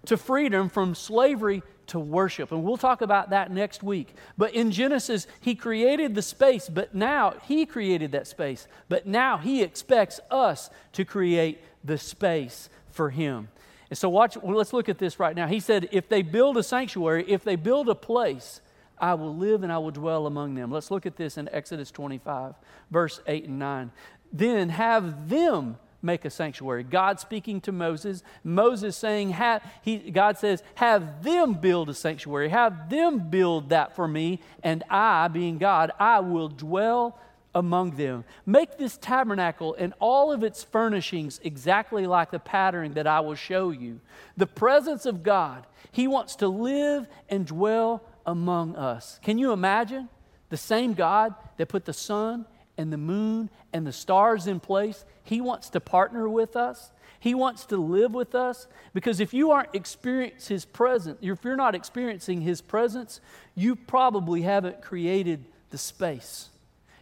to 0.04 0.18
freedom, 0.18 0.68
from 0.68 0.94
slavery 0.94 1.62
to 1.88 1.98
worship. 1.98 2.52
And 2.52 2.64
we'll 2.64 2.76
talk 2.76 3.02
about 3.02 3.30
that 3.30 3.50
next 3.50 3.82
week. 3.82 4.14
But 4.38 4.54
in 4.54 4.70
Genesis, 4.70 5.26
he 5.40 5.54
created 5.54 6.14
the 6.14 6.22
space, 6.22 6.68
but 6.68 6.94
now 6.94 7.34
he 7.46 7.66
created 7.66 8.12
that 8.12 8.26
space. 8.26 8.66
But 8.88 9.06
now 9.06 9.38
he 9.38 9.62
expects 9.62 10.20
us 10.30 10.70
to 10.92 11.04
create 11.04 11.60
the 11.82 11.98
space 11.98 12.68
for 12.90 13.10
him. 13.10 13.48
And 13.90 13.98
so 13.98 14.08
watch 14.08 14.36
well, 14.36 14.56
let's 14.56 14.72
look 14.72 14.88
at 14.88 14.98
this 14.98 15.20
right 15.20 15.36
now. 15.36 15.46
He 15.46 15.60
said, 15.60 15.88
if 15.92 16.08
they 16.08 16.22
build 16.22 16.56
a 16.56 16.62
sanctuary, 16.62 17.24
if 17.28 17.44
they 17.44 17.56
build 17.56 17.88
a 17.88 17.94
place, 17.94 18.60
I 18.98 19.14
will 19.14 19.36
live 19.36 19.62
and 19.62 19.72
I 19.72 19.78
will 19.78 19.90
dwell 19.90 20.26
among 20.26 20.54
them. 20.54 20.70
Let's 20.70 20.90
look 20.90 21.04
at 21.06 21.16
this 21.16 21.36
in 21.36 21.48
Exodus 21.52 21.90
25, 21.90 22.54
verse 22.90 23.20
8 23.26 23.44
and 23.44 23.58
9. 23.58 23.92
Then 24.32 24.68
have 24.70 25.28
them 25.28 25.76
make 26.04 26.24
a 26.24 26.30
sanctuary. 26.30 26.84
God 26.84 27.18
speaking 27.18 27.60
to 27.62 27.72
Moses, 27.72 28.22
Moses 28.44 28.96
saying, 28.96 29.30
have, 29.30 29.62
he, 29.82 29.98
God 30.10 30.38
says, 30.38 30.62
have 30.76 31.24
them 31.24 31.54
build 31.54 31.88
a 31.88 31.94
sanctuary, 31.94 32.50
have 32.50 32.90
them 32.90 33.30
build 33.30 33.70
that 33.70 33.96
for 33.96 34.06
me, 34.06 34.40
and 34.62 34.84
I, 34.90 35.28
being 35.28 35.58
God, 35.58 35.90
I 35.98 36.20
will 36.20 36.48
dwell 36.48 37.18
among 37.54 37.92
them. 37.92 38.24
Make 38.44 38.78
this 38.78 38.98
tabernacle 38.98 39.74
and 39.78 39.94
all 40.00 40.32
of 40.32 40.42
its 40.42 40.62
furnishings 40.64 41.40
exactly 41.42 42.06
like 42.06 42.30
the 42.30 42.38
pattern 42.38 42.94
that 42.94 43.06
I 43.06 43.20
will 43.20 43.36
show 43.36 43.70
you. 43.70 44.00
The 44.36 44.46
presence 44.46 45.06
of 45.06 45.22
God, 45.22 45.66
He 45.92 46.08
wants 46.08 46.36
to 46.36 46.48
live 46.48 47.06
and 47.28 47.46
dwell 47.46 48.02
among 48.26 48.76
us. 48.76 49.20
Can 49.22 49.38
you 49.38 49.52
imagine 49.52 50.08
the 50.48 50.56
same 50.56 50.94
God 50.94 51.34
that 51.56 51.68
put 51.68 51.84
the 51.84 51.92
sun 51.92 52.46
and 52.76 52.92
the 52.92 52.98
moon 52.98 53.50
and 53.72 53.86
the 53.86 53.92
stars 53.92 54.46
in 54.46 54.60
place? 54.60 55.04
He 55.22 55.40
wants 55.40 55.70
to 55.70 55.80
partner 55.80 56.28
with 56.28 56.56
us. 56.56 56.90
He 57.20 57.34
wants 57.34 57.64
to 57.66 57.76
live 57.76 58.12
with 58.12 58.34
us 58.34 58.66
because 58.92 59.20
if 59.20 59.32
you 59.32 59.50
aren't 59.50 59.74
experiencing 59.74 60.54
His 60.54 60.64
presence, 60.64 61.18
if 61.22 61.44
you're 61.44 61.56
not 61.56 61.74
experiencing 61.74 62.42
His 62.42 62.60
presence, 62.60 63.20
you 63.54 63.76
probably 63.76 64.42
haven't 64.42 64.82
created 64.82 65.44
the 65.70 65.78
space 65.78 66.50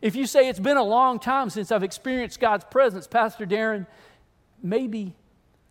if 0.02 0.16
you 0.16 0.26
say 0.26 0.48
it's 0.48 0.58
been 0.58 0.76
a 0.76 0.82
long 0.82 1.20
time 1.20 1.48
since 1.48 1.70
I've 1.70 1.84
experienced 1.84 2.40
God's 2.40 2.64
presence, 2.64 3.06
Pastor 3.06 3.46
Darren, 3.46 3.86
maybe 4.60 5.14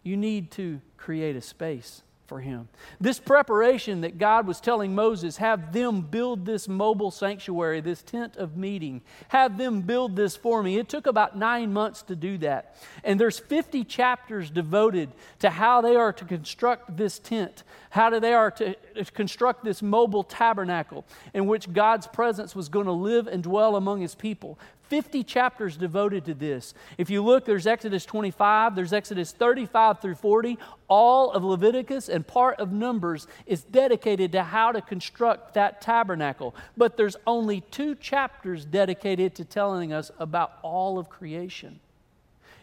you 0.03 0.15
need 0.15 0.51
to 0.51 0.79
create 0.97 1.35
a 1.35 1.41
space 1.41 2.01
for 2.31 2.39
him. 2.39 2.69
This 3.01 3.19
preparation 3.19 3.99
that 4.01 4.17
God 4.17 4.47
was 4.47 4.61
telling 4.61 4.95
Moses, 4.95 5.35
have 5.35 5.73
them 5.73 5.99
build 5.99 6.45
this 6.45 6.65
mobile 6.65 7.11
sanctuary, 7.11 7.81
this 7.81 8.01
tent 8.01 8.37
of 8.37 8.55
meeting, 8.55 9.01
have 9.27 9.57
them 9.57 9.81
build 9.81 10.15
this 10.15 10.37
for 10.37 10.63
me. 10.63 10.77
It 10.77 10.87
took 10.87 11.07
about 11.07 11.37
nine 11.37 11.73
months 11.73 12.03
to 12.03 12.15
do 12.15 12.37
that. 12.37 12.77
And 13.03 13.19
there's 13.19 13.37
50 13.37 13.83
chapters 13.83 14.49
devoted 14.49 15.11
to 15.39 15.49
how 15.49 15.81
they 15.81 15.97
are 15.97 16.13
to 16.13 16.23
construct 16.23 16.95
this 16.95 17.19
tent, 17.19 17.63
how 17.89 18.09
do 18.09 18.21
they 18.21 18.31
are 18.33 18.51
to 18.51 18.77
uh, 18.97 19.03
construct 19.13 19.65
this 19.65 19.81
mobile 19.81 20.23
tabernacle 20.23 21.03
in 21.33 21.47
which 21.47 21.73
God's 21.73 22.07
presence 22.07 22.55
was 22.55 22.69
going 22.69 22.85
to 22.85 22.93
live 22.93 23.27
and 23.27 23.43
dwell 23.43 23.75
among 23.75 23.99
his 23.99 24.15
people. 24.15 24.57
50 24.91 25.23
chapters 25.23 25.77
devoted 25.77 26.25
to 26.25 26.33
this. 26.33 26.73
If 26.97 27.09
you 27.09 27.23
look, 27.23 27.45
there's 27.45 27.65
Exodus 27.65 28.03
25, 28.03 28.75
there's 28.75 28.91
Exodus 28.91 29.31
35 29.31 30.01
through 30.01 30.15
40. 30.15 30.57
All 30.89 31.31
of 31.31 31.45
Leviticus 31.45 32.09
and 32.09 32.27
part 32.27 32.59
of 32.59 32.73
Numbers 32.73 33.25
is 33.45 33.63
dedicated 33.63 34.33
to 34.33 34.43
how 34.43 34.73
to 34.73 34.81
construct 34.81 35.53
that 35.53 35.79
tabernacle. 35.79 36.53
But 36.75 36.97
there's 36.97 37.15
only 37.25 37.61
two 37.61 37.95
chapters 37.95 38.65
dedicated 38.65 39.33
to 39.35 39.45
telling 39.45 39.93
us 39.93 40.11
about 40.19 40.59
all 40.61 40.99
of 40.99 41.09
creation 41.09 41.79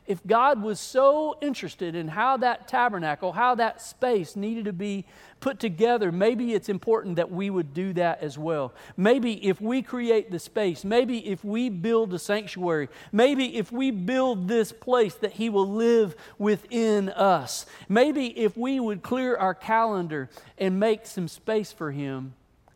if 0.08 0.26
God 0.26 0.62
was 0.62 0.80
so 0.80 1.36
interested 1.42 1.94
in 1.94 2.08
how 2.08 2.38
that 2.38 2.66
tabernacle, 2.66 3.30
how 3.30 3.54
that 3.56 3.82
space 3.82 4.36
needed 4.36 4.64
to 4.64 4.72
be 4.72 5.04
put 5.38 5.60
together, 5.60 6.10
maybe 6.10 6.54
it's 6.54 6.70
important 6.70 7.16
that 7.16 7.30
we 7.30 7.50
would 7.50 7.74
do 7.74 7.92
that 7.92 8.22
as 8.22 8.38
well. 8.38 8.72
Maybe 8.96 9.46
if 9.46 9.60
we 9.60 9.82
create 9.82 10.30
the 10.30 10.38
space, 10.38 10.82
maybe 10.82 11.28
if 11.28 11.44
we 11.44 11.68
build 11.68 12.14
a 12.14 12.18
sanctuary, 12.18 12.88
maybe 13.12 13.58
if 13.58 13.70
we 13.70 13.90
build 13.90 14.48
this 14.48 14.72
place 14.72 15.14
that 15.16 15.32
He 15.32 15.50
will 15.50 15.68
live 15.68 16.16
within 16.38 17.10
us, 17.10 17.66
maybe 17.86 18.26
if 18.26 18.56
we 18.56 18.80
would 18.80 19.02
clear 19.02 19.36
our 19.36 19.54
calendar 19.54 20.30
and 20.56 20.80
make 20.80 21.04
some 21.04 21.28
space 21.28 21.70
for 21.70 21.92
Him, 21.92 22.32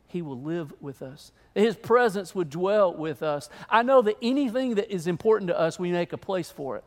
He 0.06 0.20
will 0.20 0.40
live 0.40 0.74
with 0.82 1.00
us. 1.00 1.32
His 1.54 1.76
presence 1.76 2.34
would 2.34 2.50
dwell 2.50 2.94
with 2.94 3.22
us. 3.22 3.48
I 3.70 3.82
know 3.82 4.02
that 4.02 4.18
anything 4.20 4.74
that 4.74 4.92
is 4.92 5.06
important 5.06 5.48
to 5.48 5.58
us, 5.58 5.78
we 5.78 5.90
make 5.92 6.12
a 6.12 6.18
place 6.18 6.50
for 6.50 6.76
it. 6.76 6.84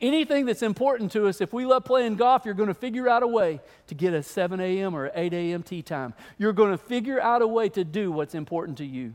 Anything 0.00 0.46
that's 0.46 0.62
important 0.62 1.10
to 1.12 1.26
us, 1.26 1.40
if 1.40 1.52
we 1.52 1.66
love 1.66 1.84
playing 1.84 2.16
golf, 2.16 2.44
you're 2.44 2.54
going 2.54 2.68
to 2.68 2.74
figure 2.74 3.08
out 3.08 3.24
a 3.24 3.26
way 3.26 3.60
to 3.88 3.94
get 3.94 4.14
a 4.14 4.22
7 4.22 4.60
a.m. 4.60 4.94
or 4.94 5.10
8 5.12 5.32
a.m. 5.32 5.62
tee 5.64 5.82
time. 5.82 6.14
You're 6.38 6.52
going 6.52 6.70
to 6.70 6.78
figure 6.78 7.20
out 7.20 7.42
a 7.42 7.46
way 7.48 7.68
to 7.70 7.82
do 7.82 8.12
what's 8.12 8.34
important 8.34 8.78
to 8.78 8.84
you. 8.84 9.14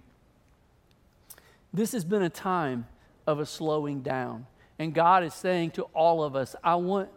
This 1.74 1.94
has 1.94 2.04
been 2.04 2.22
a 2.22 2.30
time 2.30 2.86
of 3.26 3.40
a 3.40 3.46
slowing 3.46 4.02
down. 4.02 4.46
And 4.78 4.94
God 4.94 5.24
is 5.24 5.34
saying 5.34 5.72
to 5.72 5.84
all 5.94 6.22
of 6.22 6.36
us, 6.36 6.56
I 6.64 6.76
want 6.76 7.10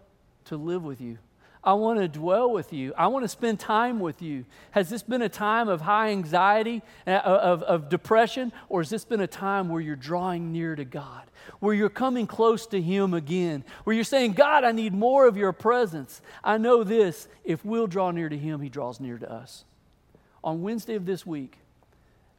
to 0.45 0.57
live 0.57 0.85
with 0.85 1.01
you. 1.01 1.19
I 1.67 1.73
want 1.73 1.99
to 1.99 2.07
dwell 2.07 2.53
with 2.53 2.73
you. 2.73 2.95
I 2.97 3.09
want 3.09 3.25
to 3.25 3.29
spend 3.29 3.59
time 3.59 3.99
with 3.99 4.23
you. 4.23 4.45
Has 4.71 4.89
this 4.89 5.03
been 5.03 5.21
a 5.21 5.29
time 5.29 5.69
of 5.69 5.81
high 5.81 6.11
anxiety, 6.11 6.81
uh, 7.09 7.11
of, 7.11 7.65
of 7.65 7.89
depression, 7.89 8.53
or 8.69 8.83
has 8.83 8.89
this 8.89 9.05
been 9.05 9.21
a 9.21 9.27
time 9.27 9.69
where 9.69 9.81
you're 9.81 9.97
drawing 9.97 10.53
near 10.53 10.77
to 10.77 10.85
God, 10.85 11.25
where 11.59 11.75
you're 11.75 11.91
coming 11.91 12.29
close 12.29 12.69
to 12.69 12.81
Him 12.81 13.13
again, 13.15 13.65
where 13.83 13.97
you're 13.97 14.05
saying, 14.05 14.35
God, 14.35 14.63
I 14.63 14.71
need 14.71 14.95
more 14.95 15.27
of 15.27 15.37
your 15.37 15.51
presence? 15.53 16.23
I 16.45 16.57
know 16.57 16.85
this 16.85 17.27
if 17.43 17.65
we'll 17.65 17.89
draw 17.89 18.13
near 18.13 18.29
to 18.29 18.39
Him, 18.39 18.61
He 18.61 18.69
draws 18.69 19.01
near 19.01 19.19
to 19.19 19.31
us. 19.31 19.65
On 20.45 20.63
Wednesday 20.63 20.95
of 20.95 21.05
this 21.05 21.27
week, 21.27 21.59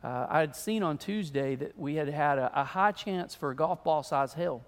uh, 0.06 0.28
I 0.30 0.40
had 0.40 0.56
seen 0.56 0.84
on 0.84 0.98
Tuesday 0.98 1.56
that 1.56 1.78
we 1.78 1.96
had 1.96 2.08
had 2.08 2.38
a, 2.38 2.62
a 2.62 2.64
high 2.64 2.94
chance 2.94 3.36
for 3.36 3.52
a 3.52 3.56
golf 3.56 3.84
ball 3.84 4.04
size 4.04 4.36
hail. 4.36 4.64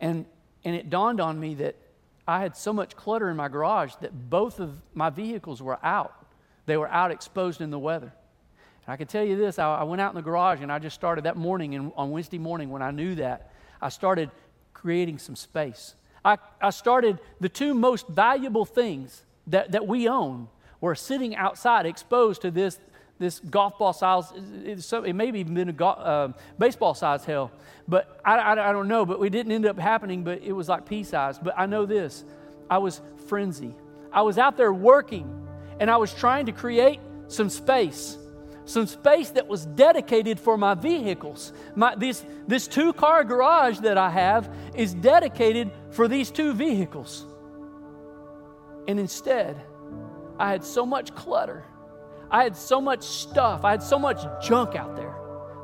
And, 0.00 0.24
and 0.64 0.74
it 0.74 0.88
dawned 0.88 1.20
on 1.20 1.38
me 1.38 1.56
that 1.56 1.76
I 2.26 2.40
had 2.40 2.56
so 2.56 2.72
much 2.72 2.96
clutter 2.96 3.28
in 3.30 3.36
my 3.36 3.48
garage 3.48 3.94
that 4.00 4.30
both 4.30 4.60
of 4.60 4.80
my 4.94 5.10
vehicles 5.10 5.60
were 5.60 5.78
out. 5.84 6.14
They 6.66 6.76
were 6.76 6.88
out 6.88 7.10
exposed 7.10 7.60
in 7.60 7.70
the 7.70 7.78
weather. 7.78 8.12
And 8.86 8.92
I 8.92 8.96
can 8.96 9.06
tell 9.06 9.24
you 9.24 9.36
this 9.36 9.58
I, 9.58 9.76
I 9.76 9.82
went 9.82 10.00
out 10.00 10.12
in 10.12 10.16
the 10.16 10.22
garage 10.22 10.60
and 10.60 10.70
I 10.70 10.78
just 10.78 10.94
started 10.94 11.24
that 11.24 11.36
morning, 11.36 11.74
and 11.74 11.92
on 11.96 12.10
Wednesday 12.10 12.38
morning 12.38 12.70
when 12.70 12.82
I 12.82 12.90
knew 12.90 13.14
that, 13.16 13.52
I 13.80 13.88
started 13.88 14.30
creating 14.72 15.18
some 15.18 15.36
space. 15.36 15.94
I, 16.24 16.38
I 16.60 16.70
started 16.70 17.18
the 17.40 17.48
two 17.48 17.74
most 17.74 18.06
valuable 18.08 18.64
things 18.64 19.24
that, 19.48 19.72
that 19.72 19.86
we 19.86 20.08
own 20.08 20.48
were 20.80 20.94
sitting 20.94 21.34
outside 21.34 21.86
exposed 21.86 22.42
to 22.42 22.50
this 22.50 22.78
this 23.22 23.40
golf 23.40 23.78
ball 23.78 23.92
size, 23.92 24.32
it 24.64 25.14
may 25.14 25.26
have 25.26 25.36
even 25.36 25.54
been 25.54 25.68
a 25.68 25.72
go, 25.72 25.88
uh, 25.88 26.32
baseball 26.58 26.94
size 26.94 27.24
hell, 27.24 27.50
but 27.88 28.20
I, 28.24 28.36
I, 28.36 28.70
I 28.70 28.72
don't 28.72 28.88
know. 28.88 29.06
But 29.06 29.18
we 29.20 29.30
didn't 29.30 29.52
end 29.52 29.66
up 29.66 29.78
happening, 29.78 30.24
but 30.24 30.42
it 30.42 30.52
was 30.52 30.68
like 30.68 30.86
pea 30.86 31.04
size. 31.04 31.38
But 31.38 31.54
I 31.56 31.66
know 31.66 31.86
this 31.86 32.24
I 32.68 32.78
was 32.78 33.00
frenzy. 33.28 33.74
I 34.12 34.22
was 34.22 34.38
out 34.38 34.56
there 34.56 34.72
working 34.72 35.48
and 35.80 35.90
I 35.90 35.96
was 35.96 36.12
trying 36.12 36.46
to 36.46 36.52
create 36.52 37.00
some 37.28 37.48
space 37.48 38.18
some 38.64 38.86
space 38.86 39.30
that 39.30 39.48
was 39.48 39.66
dedicated 39.66 40.38
for 40.38 40.56
my 40.56 40.74
vehicles. 40.74 41.52
My, 41.74 41.94
this, 41.94 42.24
this 42.46 42.66
two 42.68 42.92
car 42.92 43.24
garage 43.24 43.80
that 43.80 43.98
I 43.98 44.10
have 44.10 44.54
is 44.74 44.94
dedicated 44.94 45.70
for 45.90 46.08
these 46.08 46.30
two 46.30 46.54
vehicles. 46.54 47.26
And 48.86 48.98
instead, 48.98 49.60
I 50.38 50.50
had 50.50 50.64
so 50.64 50.86
much 50.86 51.14
clutter. 51.14 51.64
I 52.32 52.42
had 52.42 52.56
so 52.56 52.80
much 52.80 53.02
stuff. 53.02 53.64
I 53.64 53.72
had 53.72 53.82
so 53.82 53.98
much 53.98 54.22
junk 54.42 54.74
out 54.74 54.96
there 54.96 55.14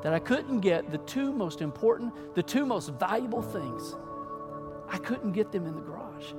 that 0.03 0.13
I 0.13 0.19
couldn't 0.19 0.61
get 0.61 0.91
the 0.91 0.99
two 0.99 1.33
most 1.33 1.63
important, 1.63 2.13
the 2.35 2.43
two 2.43 2.67
most 2.67 2.91
valuable 2.91 3.43
things. 3.43 3.97
I 4.89 4.99
couldn't 4.99 5.33
get 5.33 5.51
them 5.51 5.67
in 5.67 5.75
the 5.75 5.81
garage. 5.81 6.33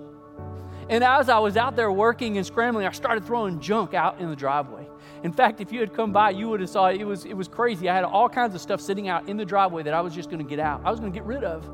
And 0.89 1.03
as 1.03 1.29
I 1.29 1.37
was 1.39 1.57
out 1.57 1.75
there 1.75 1.91
working 1.91 2.37
and 2.37 2.45
scrambling, 2.45 2.85
I 2.87 2.91
started 2.91 3.25
throwing 3.25 3.59
junk 3.59 3.93
out 3.93 4.19
in 4.19 4.29
the 4.29 4.35
driveway. 4.35 4.87
In 5.23 5.31
fact, 5.31 5.61
if 5.61 5.71
you 5.71 5.79
had 5.79 5.93
come 5.93 6.11
by, 6.11 6.31
you 6.31 6.49
would 6.49 6.61
have 6.61 6.69
saw 6.69 6.87
it. 6.87 6.99
It 6.99 7.05
was, 7.05 7.25
it 7.25 7.33
was 7.33 7.47
crazy. 7.47 7.89
I 7.89 7.95
had 7.95 8.05
all 8.05 8.29
kinds 8.29 8.55
of 8.55 8.61
stuff 8.61 8.81
sitting 8.81 9.07
out 9.07 9.29
in 9.29 9.37
the 9.37 9.45
driveway 9.45 9.83
that 9.83 9.93
I 9.93 10.01
was 10.01 10.15
just 10.15 10.29
going 10.29 10.43
to 10.43 10.49
get 10.49 10.59
out. 10.59 10.81
I 10.85 10.89
was 10.89 10.99
going 10.99 11.11
to 11.11 11.15
get 11.17 11.25
rid 11.25 11.43
of. 11.43 11.69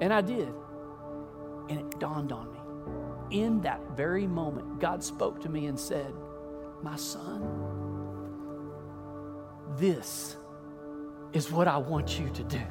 And 0.00 0.12
I 0.12 0.20
did. 0.20 0.52
And 1.68 1.78
it 1.78 2.00
dawned 2.00 2.32
on 2.32 2.52
me. 2.52 3.38
In 3.42 3.60
that 3.60 3.80
very 3.96 4.26
moment, 4.26 4.80
God 4.80 5.04
spoke 5.04 5.40
to 5.42 5.48
me 5.48 5.66
and 5.66 5.78
said, 5.78 6.12
My 6.82 6.96
son, 6.96 7.77
this 9.78 10.36
is 11.32 11.50
what 11.50 11.68
I 11.68 11.78
want 11.78 12.18
you 12.18 12.28
to 12.30 12.44
do. 12.44 12.62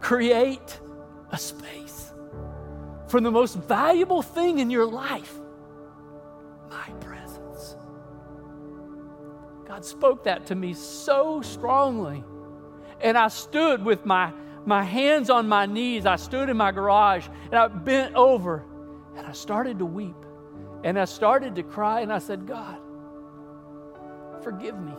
Create 0.00 0.80
a 1.30 1.38
space 1.38 2.12
for 3.08 3.20
the 3.20 3.30
most 3.30 3.56
valuable 3.56 4.22
thing 4.22 4.58
in 4.58 4.70
your 4.70 4.86
life 4.86 5.34
my 6.70 6.88
presence. 7.00 7.76
God 9.66 9.84
spoke 9.84 10.24
that 10.24 10.46
to 10.46 10.54
me 10.54 10.74
so 10.74 11.40
strongly. 11.42 12.22
And 13.00 13.16
I 13.16 13.28
stood 13.28 13.84
with 13.84 14.04
my, 14.04 14.32
my 14.66 14.82
hands 14.82 15.30
on 15.30 15.48
my 15.48 15.66
knees. 15.66 16.04
I 16.04 16.16
stood 16.16 16.48
in 16.48 16.56
my 16.56 16.72
garage 16.72 17.26
and 17.44 17.54
I 17.54 17.68
bent 17.68 18.14
over 18.14 18.64
and 19.16 19.26
I 19.26 19.32
started 19.32 19.78
to 19.78 19.86
weep. 19.86 20.16
And 20.84 20.98
I 20.98 21.06
started 21.06 21.56
to 21.56 21.62
cry 21.62 22.00
and 22.00 22.12
I 22.12 22.18
said, 22.18 22.46
God, 22.46 22.78
forgive 24.42 24.78
me. 24.78 24.92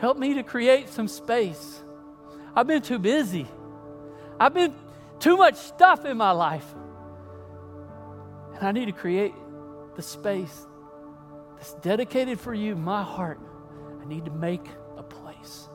Help 0.00 0.16
me 0.16 0.34
to 0.34 0.42
create 0.42 0.88
some 0.88 1.08
space. 1.08 1.82
I've 2.54 2.66
been 2.66 2.82
too 2.82 2.98
busy. 2.98 3.46
I've 4.38 4.54
been 4.54 4.74
too 5.18 5.36
much 5.36 5.56
stuff 5.56 6.04
in 6.04 6.16
my 6.16 6.30
life. 6.30 6.66
And 8.54 8.66
I 8.66 8.72
need 8.72 8.86
to 8.86 8.92
create 8.92 9.34
the 9.96 10.02
space 10.02 10.66
that's 11.56 11.74
dedicated 11.74 12.38
for 12.38 12.54
you, 12.54 12.76
my 12.76 13.02
heart. 13.02 13.40
I 14.00 14.04
need 14.04 14.24
to 14.26 14.30
make 14.30 14.64
a 14.96 15.02
place 15.02 15.68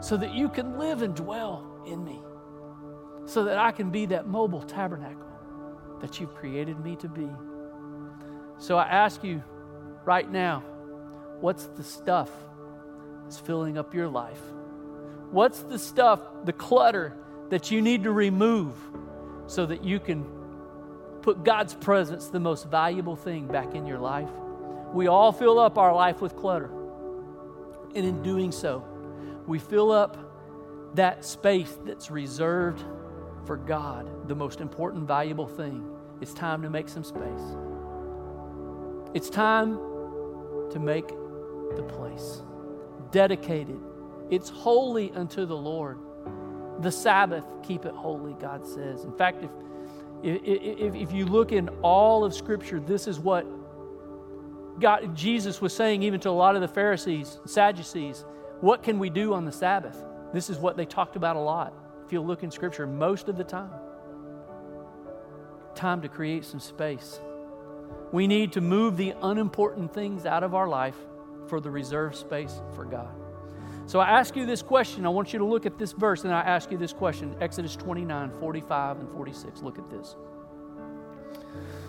so 0.00 0.16
that 0.18 0.34
you 0.34 0.48
can 0.48 0.78
live 0.78 1.00
and 1.00 1.14
dwell 1.14 1.82
in 1.86 2.04
me, 2.04 2.20
so 3.24 3.44
that 3.44 3.56
I 3.56 3.72
can 3.72 3.90
be 3.90 4.06
that 4.06 4.26
mobile 4.26 4.62
tabernacle 4.62 5.28
that 6.00 6.20
you've 6.20 6.34
created 6.34 6.78
me 6.80 6.96
to 6.96 7.08
be. 7.08 7.28
So 8.58 8.76
I 8.76 8.84
ask 8.84 9.24
you 9.24 9.42
right 10.04 10.30
now 10.30 10.60
what's 11.40 11.66
the 11.68 11.82
stuff 11.82 12.30
filling 13.38 13.78
up 13.78 13.94
your 13.94 14.08
life? 14.08 14.40
What's 15.30 15.60
the 15.60 15.78
stuff, 15.78 16.20
the 16.44 16.52
clutter 16.52 17.16
that 17.50 17.70
you 17.70 17.82
need 17.82 18.04
to 18.04 18.12
remove 18.12 18.76
so 19.46 19.66
that 19.66 19.84
you 19.84 20.00
can 20.00 20.24
put 21.22 21.44
God's 21.44 21.74
presence, 21.74 22.28
the 22.28 22.40
most 22.40 22.68
valuable 22.68 23.16
thing, 23.16 23.46
back 23.46 23.74
in 23.74 23.86
your 23.86 23.98
life. 23.98 24.30
We 24.92 25.06
all 25.06 25.32
fill 25.32 25.58
up 25.58 25.78
our 25.78 25.94
life 25.94 26.20
with 26.20 26.36
clutter. 26.36 26.70
And 27.94 28.04
in 28.04 28.22
doing 28.22 28.52
so, 28.52 28.84
we 29.46 29.58
fill 29.58 29.90
up 29.90 30.16
that 30.94 31.24
space 31.24 31.78
that's 31.84 32.10
reserved 32.10 32.82
for 33.46 33.56
God, 33.56 34.28
the 34.28 34.34
most 34.34 34.60
important, 34.60 35.06
valuable 35.06 35.46
thing. 35.46 35.88
It's 36.20 36.34
time 36.34 36.62
to 36.62 36.70
make 36.70 36.88
some 36.88 37.04
space. 37.04 37.56
It's 39.14 39.30
time 39.30 39.78
to 40.70 40.78
make 40.78 41.08
the 41.76 41.82
place 41.82 42.42
dedicated. 43.12 43.78
It's 44.30 44.48
holy 44.48 45.12
unto 45.12 45.46
the 45.46 45.56
Lord. 45.56 45.98
The 46.80 46.90
Sabbath, 46.90 47.44
keep 47.62 47.84
it 47.84 47.94
holy, 47.94 48.34
God 48.40 48.66
says. 48.66 49.04
In 49.04 49.12
fact, 49.12 49.44
if, 49.44 50.40
if, 50.42 50.94
if 50.94 51.12
you 51.12 51.26
look 51.26 51.52
in 51.52 51.68
all 51.82 52.24
of 52.24 52.34
Scripture, 52.34 52.80
this 52.80 53.06
is 53.06 53.20
what 53.20 53.46
God, 54.80 55.14
Jesus 55.14 55.60
was 55.60 55.74
saying 55.74 56.02
even 56.02 56.18
to 56.20 56.30
a 56.30 56.30
lot 56.30 56.56
of 56.56 56.62
the 56.62 56.68
Pharisees, 56.68 57.38
Sadducees. 57.44 58.24
What 58.60 58.82
can 58.82 58.98
we 58.98 59.10
do 59.10 59.34
on 59.34 59.44
the 59.44 59.52
Sabbath? 59.52 60.02
This 60.32 60.48
is 60.48 60.58
what 60.58 60.76
they 60.76 60.86
talked 60.86 61.14
about 61.14 61.36
a 61.36 61.40
lot. 61.40 61.74
If 62.06 62.12
you 62.12 62.20
look 62.20 62.42
in 62.42 62.50
Scripture, 62.50 62.86
most 62.86 63.28
of 63.28 63.36
the 63.36 63.44
time. 63.44 63.70
Time 65.74 66.00
to 66.02 66.08
create 66.08 66.44
some 66.44 66.60
space. 66.60 67.20
We 68.12 68.26
need 68.26 68.52
to 68.52 68.60
move 68.60 68.96
the 68.96 69.14
unimportant 69.22 69.92
things 69.92 70.26
out 70.26 70.42
of 70.42 70.54
our 70.54 70.68
life 70.68 70.96
for 71.48 71.60
the 71.60 71.70
reserved 71.70 72.16
space 72.16 72.60
for 72.74 72.84
God. 72.84 73.14
So 73.86 73.98
I 74.00 74.08
ask 74.10 74.36
you 74.36 74.46
this 74.46 74.62
question. 74.62 75.04
I 75.06 75.08
want 75.08 75.32
you 75.32 75.38
to 75.40 75.44
look 75.44 75.66
at 75.66 75.78
this 75.78 75.92
verse, 75.92 76.24
and 76.24 76.32
I 76.32 76.40
ask 76.40 76.70
you 76.70 76.78
this 76.78 76.92
question 76.92 77.34
Exodus 77.40 77.76
29, 77.76 78.30
45, 78.38 79.00
and 79.00 79.10
46. 79.10 79.62
Look 79.62 79.78
at 79.78 79.90
this. 79.90 80.16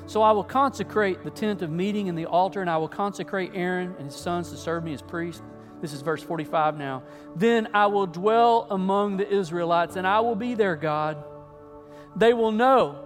So 0.05 0.21
I 0.21 0.31
will 0.31 0.43
consecrate 0.43 1.23
the 1.23 1.29
tent 1.29 1.61
of 1.61 1.69
meeting 1.69 2.09
and 2.09 2.17
the 2.17 2.25
altar, 2.25 2.61
and 2.61 2.69
I 2.69 2.77
will 2.77 2.89
consecrate 2.89 3.51
Aaron 3.53 3.95
and 3.97 4.07
his 4.07 4.15
sons 4.15 4.49
to 4.49 4.57
serve 4.57 4.83
me 4.83 4.93
as 4.93 5.01
priests. 5.01 5.41
This 5.81 5.93
is 5.93 6.01
verse 6.01 6.23
45 6.23 6.77
now. 6.77 7.03
Then 7.35 7.69
I 7.73 7.87
will 7.87 8.07
dwell 8.07 8.67
among 8.69 9.17
the 9.17 9.29
Israelites, 9.29 9.95
and 9.95 10.07
I 10.07 10.19
will 10.21 10.35
be 10.35 10.55
their 10.55 10.75
God. 10.75 11.23
They 12.15 12.33
will 12.33 12.51
know 12.51 12.99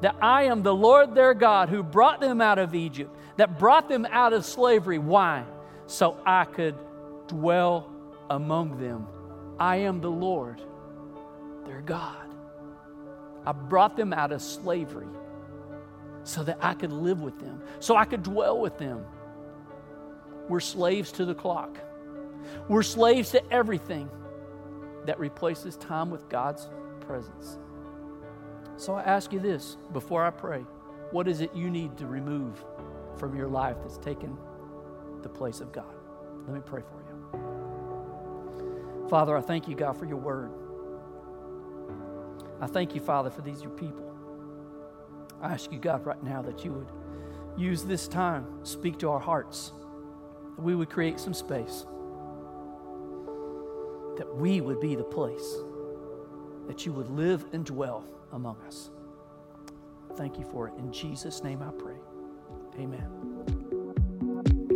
that 0.00 0.16
I 0.20 0.44
am 0.44 0.62
the 0.62 0.74
Lord 0.74 1.14
their 1.14 1.34
God 1.34 1.68
who 1.68 1.82
brought 1.82 2.20
them 2.20 2.40
out 2.40 2.58
of 2.58 2.74
Egypt, 2.74 3.14
that 3.36 3.58
brought 3.58 3.88
them 3.88 4.06
out 4.10 4.32
of 4.32 4.44
slavery. 4.44 4.98
Why? 4.98 5.44
So 5.90 6.16
I 6.24 6.44
could 6.44 6.76
dwell 7.26 7.90
among 8.30 8.78
them. 8.78 9.08
I 9.58 9.78
am 9.78 10.00
the 10.00 10.10
Lord, 10.10 10.62
their 11.66 11.80
God. 11.80 12.28
I 13.44 13.50
brought 13.50 13.96
them 13.96 14.12
out 14.12 14.30
of 14.30 14.40
slavery 14.40 15.08
so 16.22 16.44
that 16.44 16.58
I 16.60 16.74
could 16.74 16.92
live 16.92 17.22
with 17.22 17.40
them, 17.40 17.60
so 17.80 17.96
I 17.96 18.04
could 18.04 18.22
dwell 18.22 18.60
with 18.60 18.78
them. 18.78 19.04
We're 20.48 20.60
slaves 20.60 21.10
to 21.12 21.24
the 21.24 21.34
clock. 21.34 21.76
We're 22.68 22.84
slaves 22.84 23.32
to 23.32 23.52
everything 23.52 24.08
that 25.06 25.18
replaces 25.18 25.76
time 25.76 26.08
with 26.08 26.28
God's 26.28 26.70
presence. 27.00 27.58
So 28.76 28.94
I 28.94 29.02
ask 29.02 29.32
you 29.32 29.40
this 29.40 29.76
before 29.92 30.24
I 30.24 30.30
pray 30.30 30.60
what 31.10 31.26
is 31.26 31.40
it 31.40 31.52
you 31.52 31.68
need 31.68 31.98
to 31.98 32.06
remove 32.06 32.64
from 33.16 33.34
your 33.34 33.48
life 33.48 33.78
that's 33.82 33.98
taken 33.98 34.38
the 35.22 35.28
place 35.28 35.60
of 35.60 35.72
God? 35.72 35.94
Let 36.46 36.54
me 36.54 36.60
pray 36.64 36.82
for 36.82 36.94
you. 36.94 37.00
Father, 39.08 39.36
I 39.36 39.40
thank 39.40 39.68
you, 39.68 39.74
God, 39.74 39.96
for 39.96 40.04
your 40.04 40.16
word. 40.16 40.50
I 42.60 42.66
thank 42.66 42.94
you, 42.94 43.00
Father, 43.00 43.30
for 43.30 43.42
these 43.42 43.62
your 43.62 43.72
people. 43.72 44.06
I 45.40 45.52
ask 45.52 45.72
you, 45.72 45.78
God, 45.78 46.04
right 46.04 46.22
now 46.22 46.42
that 46.42 46.64
you 46.64 46.72
would 46.72 46.88
use 47.56 47.82
this 47.82 48.06
time, 48.06 48.64
speak 48.64 48.98
to 48.98 49.08
our 49.08 49.18
hearts, 49.18 49.72
that 50.56 50.62
we 50.62 50.74
would 50.74 50.90
create 50.90 51.18
some 51.18 51.34
space, 51.34 51.86
that 54.16 54.36
we 54.36 54.60
would 54.60 54.80
be 54.80 54.94
the 54.94 55.04
place, 55.04 55.56
that 56.66 56.84
you 56.84 56.92
would 56.92 57.08
live 57.08 57.46
and 57.52 57.64
dwell 57.64 58.04
among 58.32 58.56
us. 58.66 58.90
Thank 60.16 60.38
you 60.38 60.44
for 60.44 60.68
it. 60.68 60.74
In 60.78 60.92
Jesus' 60.92 61.42
name 61.42 61.62
I 61.62 61.70
pray. 61.70 61.96
Amen. 62.78 63.29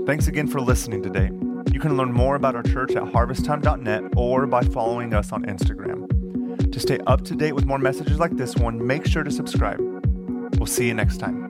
Thanks 0.07 0.27
again 0.27 0.47
for 0.49 0.61
listening 0.61 1.03
today. 1.03 1.31
You 1.73 1.81
can 1.81 1.97
learn 1.97 2.13
more 2.13 2.37
about 2.37 2.55
our 2.55 2.63
church 2.63 2.95
at 2.95 3.05
harvesttime.net 3.05 4.13
or 4.17 4.47
by 4.47 4.63
following 4.63 5.15
us 5.15 5.33
on 5.33 5.47
Instagram. 5.47 6.71
To 6.71 6.79
stay 6.79 6.99
up 7.07 7.25
to 7.25 7.35
date 7.35 7.53
with 7.53 7.65
more 7.65 7.79
messages 7.79 8.19
like 8.19 8.37
this 8.37 8.55
one, 8.55 8.87
make 8.87 9.07
sure 9.07 9.25
to 9.25 9.31
subscribe. 9.31 9.81
We'll 10.59 10.67
see 10.67 10.89
you 10.89 10.95
next 10.95 11.19
time. 11.21 11.49